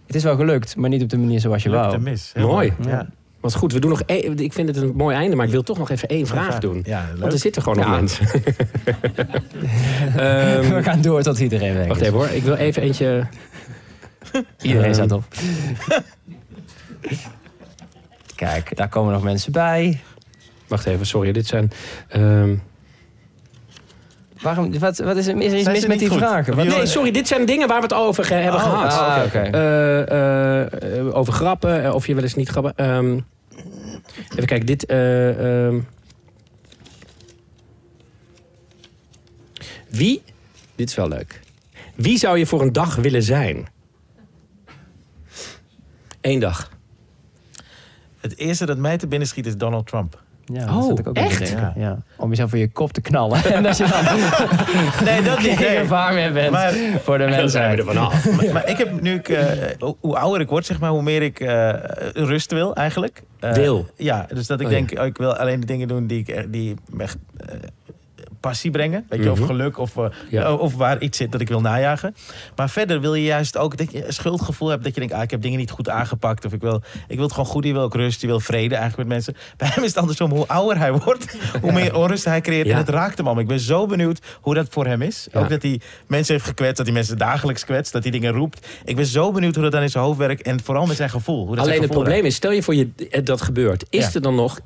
[0.06, 1.98] Het is wel gelukt, maar niet op de manier zoals je Lukt wou.
[1.98, 2.32] mis.
[2.36, 2.72] Mooi.
[2.86, 3.06] Ja.
[3.42, 3.72] goed.
[3.72, 5.90] We doen nog één, ik vind het een mooi einde, maar ik wil toch nog
[5.90, 6.82] even één vraag doen.
[6.86, 7.20] Ja, leuk.
[7.20, 7.92] Want er zitten gewoon nog Ja.
[7.94, 8.26] mensen.
[10.16, 12.28] Ehm, We gaan door tot iedereen weg wacht even hoor.
[12.28, 13.26] Ik wil even eentje.
[14.60, 14.94] Iedereen Ehm.
[14.94, 15.24] staat op.
[18.34, 20.00] Kijk, daar komen nog mensen bij.
[20.66, 21.32] Wacht even, sorry.
[21.32, 21.70] Dit zijn.
[22.08, 22.54] ehm,
[24.40, 26.18] Waarom, wat, wat is, er- is er iets Zijn mis met die goed?
[26.18, 26.56] vragen?
[26.56, 27.10] Wat- nee, sorry.
[27.10, 28.92] Dit zijn dingen waar we het over ge- hebben Oh, gehad.
[28.92, 29.38] Ah, oké.
[29.38, 32.72] Eh, eh, eh, over grappen, eh, of je wel eens niet grappen.
[32.76, 33.18] Ehm,
[34.32, 34.86] even kijken, dit.
[34.86, 35.78] eh, ehm.
[39.88, 40.22] wie,
[40.76, 41.40] dit is wel leuk.
[41.94, 43.68] Wie zou je voor een dag willen zijn?
[46.20, 46.70] Eén dag.
[48.20, 50.22] Het eerste dat mij te binnen schiet is Donald Trump.
[50.44, 51.38] Ja, Oh, dat zat ik ook echt?
[51.46, 51.72] denken.
[51.76, 51.98] Ja.
[52.16, 53.44] Om jezelf voor je kop te knallen.
[53.54, 54.04] en als je dan
[55.08, 55.56] Nee, dat niet.
[55.56, 55.78] geen nee.
[55.78, 57.78] gevaar meer bent Maar, voor de Dan zijn we mensheid.
[57.78, 58.30] er vanaf.
[58.42, 59.46] maar, maar ik heb nu, ik, eh,
[60.00, 61.72] hoe- ouder ik word, zeg maar, hoe meer ik eh,
[62.12, 63.22] rust wil eigenlijk.
[63.40, 63.86] Eh, Wil?
[63.96, 64.78] Ja, dus dat ik Oh, ja.
[64.78, 67.16] denk, oh, ik wil alleen de dingen doen die, ik, die me echt
[68.40, 69.04] passie brengen.
[69.08, 69.40] Weet je, Mhm.
[69.40, 70.54] of geluk, of, eh, Ja.
[70.54, 72.14] of waar iets zit dat ik wil najagen.
[72.56, 74.84] Maar verder wil je juist ook dat je een schuldgevoel hebt.
[74.84, 76.44] Dat je denkt, ah, ik heb dingen niet goed aangepakt.
[76.44, 78.74] Of ik wil, ik wil het gewoon goed, je wil ook rust, je wil vrede
[78.74, 79.36] eigenlijk met mensen.
[79.56, 82.66] Bij hem is het andersom, hoe ouder hij wordt, hoe meer onrust hij creëert.
[82.66, 82.72] Ja.
[82.72, 83.38] En het raakt hem al.
[83.38, 85.28] Ik ben zo benieuwd hoe dat voor hem is.
[85.32, 85.40] Ja.
[85.40, 88.66] Ook dat hij mensen heeft gekwetst, dat hij mensen dagelijks kwetst, dat hij dingen roept.
[88.84, 90.42] Ik ben zo benieuwd hoe dat dan in zijn hoofd werkt.
[90.42, 91.46] En vooral met zijn gevoel.
[91.46, 93.84] Hoe dat Alleen zijn het probleem is, stel je voor je eh, dat gebeurt.
[93.90, 94.60] Is er dan nog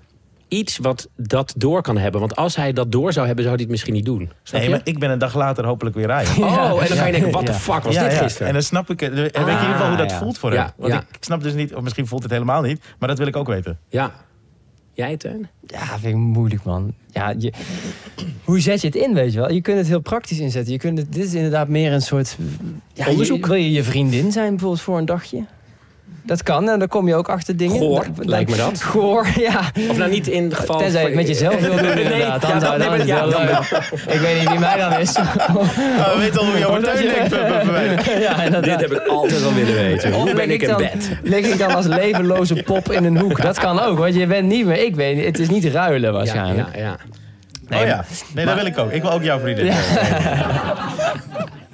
[0.54, 2.20] iets wat dat door kan hebben?
[2.20, 4.30] Want als hij dat door zou hebben, zou hij het misschien niet doen.
[4.42, 4.76] Snap Nee, je?
[4.76, 6.32] maar ik ben een dag later hopelijk weer rijden.
[6.42, 7.58] Oh, en dan ga je denken, wat de Ja.
[7.58, 8.18] fuck was Ja, dit ja.
[8.18, 8.46] gisteren?
[8.48, 9.10] En dan snap ik het.
[9.12, 10.18] En weet je in ieder geval hoe dat ja.
[10.18, 10.72] voelt voor Ja, hem.
[10.76, 10.98] Want ja.
[11.00, 12.84] ik, ik snap dus niet, of misschien voelt het helemaal niet.
[12.98, 13.78] Maar dat wil ik ook weten.
[13.88, 14.12] Ja.
[14.92, 15.48] Jij, Teun?
[15.66, 16.94] Ja, vind ik moeilijk, man.
[17.10, 17.52] Ja, je,
[18.44, 19.52] hoe zet je het in, weet je wel?
[19.52, 20.72] Je kunt het heel praktisch inzetten.
[20.72, 22.36] Je kunt het, dit is inderdaad meer een soort...
[22.92, 23.40] Ja, Onderzoek.
[23.40, 25.44] Je, wil je je vriendin zijn bijvoorbeeld voor een dagje?
[26.26, 27.78] Dat kan en dan kom je ook achter dingen.
[27.78, 28.82] Goor, Dat- lijkt me dat.
[28.82, 29.60] Goor, ja.
[29.88, 30.78] Of nou niet in het geval...
[30.78, 32.40] Tenzij je het met jezelf wil doen Nee, inderdaad.
[32.40, 33.88] Dan ja, zou dat- nee, maar-.
[34.08, 35.12] Ik weet niet wie mij dan is.
[35.12, 37.00] We weten al hoe je over denkt.
[38.64, 40.12] Dit heb ik altijd wel willen weten.
[40.14, 41.08] Of Hoe ben lig ik in dan, bed?
[41.22, 43.42] Lig ik dan als levenloze pop in een hoek?
[43.42, 44.84] Dat kan ook, want je bent niet meer...
[44.84, 46.68] Ik weet niet, het is niet ruilen Ja, waarschijnlijk.
[46.76, 46.96] ja,
[47.70, 47.78] ja.
[47.80, 48.04] oh ja,
[48.34, 48.92] nee, dat wil ik ook.
[48.92, 49.72] Ik wil ook jouw vriendin.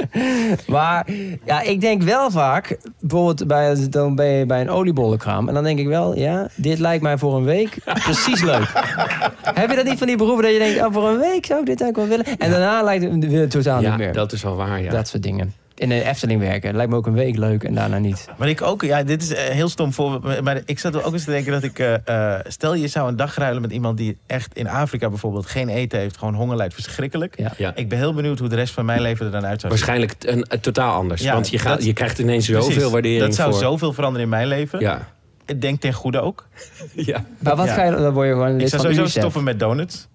[0.67, 1.07] Maar
[1.45, 5.49] ja, ik denk wel vaak, bijvoorbeeld bij, dan ben je bij een oliebollenkraam.
[5.49, 8.73] En dan denk ik wel, ja, dit lijkt mij voor een week precies leuk.
[9.61, 11.61] Heb je dat niet van die beroepen dat je denkt, oh, voor een week zou
[11.61, 12.39] ik dit eigenlijk wel willen?
[12.39, 14.13] En daarna lijkt het weer totaal Ja, niet meer.
[14.13, 14.91] dat is wel waar, ja.
[14.91, 15.55] Dat soort dingen.
[15.81, 18.27] In de Efteling werken, dat lijkt me ook een week leuk en daarna niet.
[18.39, 20.41] Maar ik ook, ja, dit is een heel stom voorbeeld.
[20.41, 21.79] Maar ik zat er ook eens te denken dat ik.
[21.79, 21.95] eh,
[22.35, 25.69] eh, stel je zou een dag ruilen met iemand die echt in Afrika bijvoorbeeld geen
[25.69, 27.39] eten heeft, gewoon honger lijdt, verschrikkelijk.
[27.39, 27.53] Ja.
[27.57, 27.73] Ja.
[27.75, 29.87] Ik ben heel benieuwd hoe de rest van mijn leven er dan uit zou zien.
[29.87, 31.23] Waarschijnlijk een, een totaal anders.
[31.23, 32.75] Ja, want je, gaat, dat- je krijgt ineens Precies.
[32.75, 33.61] zoveel waardering Dat zou voor...
[33.61, 34.81] zoveel veranderen in mijn leven.
[34.81, 35.09] Ja.
[35.47, 36.47] Ik denk ten goede ook.
[36.95, 37.25] ja.
[37.39, 37.75] Maar wat Ja.
[37.75, 40.09] ga je, dan word je gewoon Ik zou sowieso stoppen met donuts.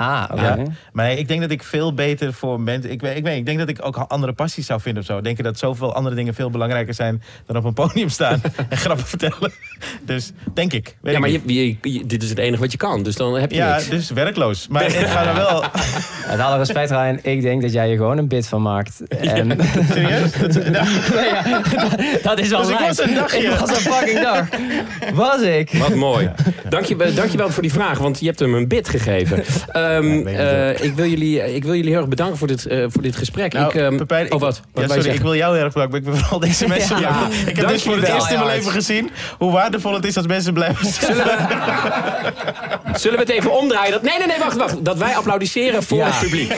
[0.00, 0.42] Ah, oké.
[0.42, 0.56] Ja.
[0.92, 2.90] Maar nee, ik denk dat ik veel beter voor mensen.
[2.90, 5.20] Ik weet, ik weet, ik denk dat ik ook andere passies zou vinden of zo.
[5.20, 9.06] Denken dat zoveel andere dingen veel belangrijker zijn dan op een podium staan en grappen
[9.06, 9.52] vertellen.
[10.04, 10.84] Dus denk ik.
[10.84, 13.02] Weet ja, ik maar je, je- je- dit is het enige wat je kan.
[13.02, 13.88] Dus dan heb je ja, niks.
[13.88, 14.68] dus werkloos.
[14.68, 15.64] Maar ik ga er wel.
[16.30, 19.00] Met alle respect, Ryan, ik denk dat jij er gewoon een bit van maakt.
[19.08, 19.58] En,
[19.92, 20.32] Serieus?
[20.32, 21.60] Dat, nou, Nee, ja,
[22.22, 23.38] dat is wel Dus ik was een dagje.
[23.38, 24.46] Ik was een fucking dag.
[25.14, 25.72] Was ik.
[25.72, 26.30] Wat mooi.
[26.68, 28.88] Dank je, wel- dank je wel voor die vraag, want je hebt hem een bid
[28.88, 29.44] gegeven.
[29.90, 33.02] Het eh, ik, wil jullie, ik wil jullie heel erg bedanken voor dit, eh, voor
[33.02, 33.52] dit gesprek.
[33.52, 34.60] nou, ik, ehm, Pepijn, ik- oh, wat?
[34.72, 36.02] Wat ja, sorry, ik wil jou heel erg bedanken.
[36.02, 37.38] maar Ik ben vooral deze mensen Ja, bedanken.
[37.40, 40.16] Ik heb dank dus voor het eerst in mijn leven gezien hoe waardevol het is
[40.16, 41.14] als mensen blijven staan.
[42.94, 43.92] Zullen we het even omdraaien?
[43.92, 44.84] Dat, nee, nee, nee, wacht, wacht.
[44.84, 46.06] Dat wij applaudisseren voor Ja.
[46.10, 46.52] het publiek.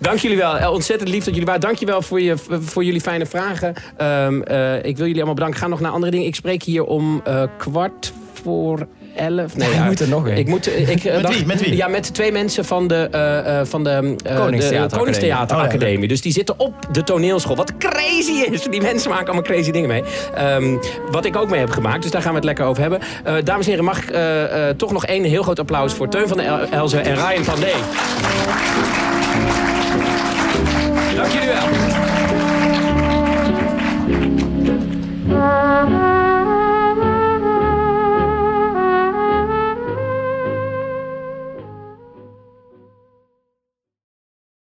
[0.00, 0.56] Dank jullie wel.
[0.58, 1.60] Eh, Ontzettend lief dat jullie waren.
[1.60, 3.74] Dank je wel voor, je, voor jullie fijne vragen.
[3.96, 5.56] Ehm, eh, ik wil jullie allemaal bedanken.
[5.58, 6.26] Ik ga nog naar andere dingen.
[6.26, 8.12] Ik spreek hier om eh, kwart
[8.42, 8.86] voor
[9.18, 9.56] elf.
[9.56, 10.36] Nee, moet er nog een.
[10.36, 11.46] Ik moet, eh, ik, met, eh, wie?
[11.46, 11.76] met, wie?
[11.76, 13.96] Ja, met twee mensen van de, eh, van de, uh,
[14.36, 14.98] Koningstheateracademie.
[14.98, 17.56] Koningstheater oh, dus die zitten op de toneelschool.
[17.56, 18.62] Wat crazy is!
[18.62, 20.02] Die mensen maken allemaal crazy dingen mee.
[20.34, 20.76] Ehm,
[21.10, 23.00] wat ik ook mee heb gemaakt, dus daar gaan we het lekker over hebben.
[23.44, 24.16] Dames en heren, mag ik
[24.76, 27.54] toch nog één heel groot applaus voor Teun van der El Elzen en Ryan van
[27.54, 27.66] D.
[31.16, 31.66] Dank jullie wel.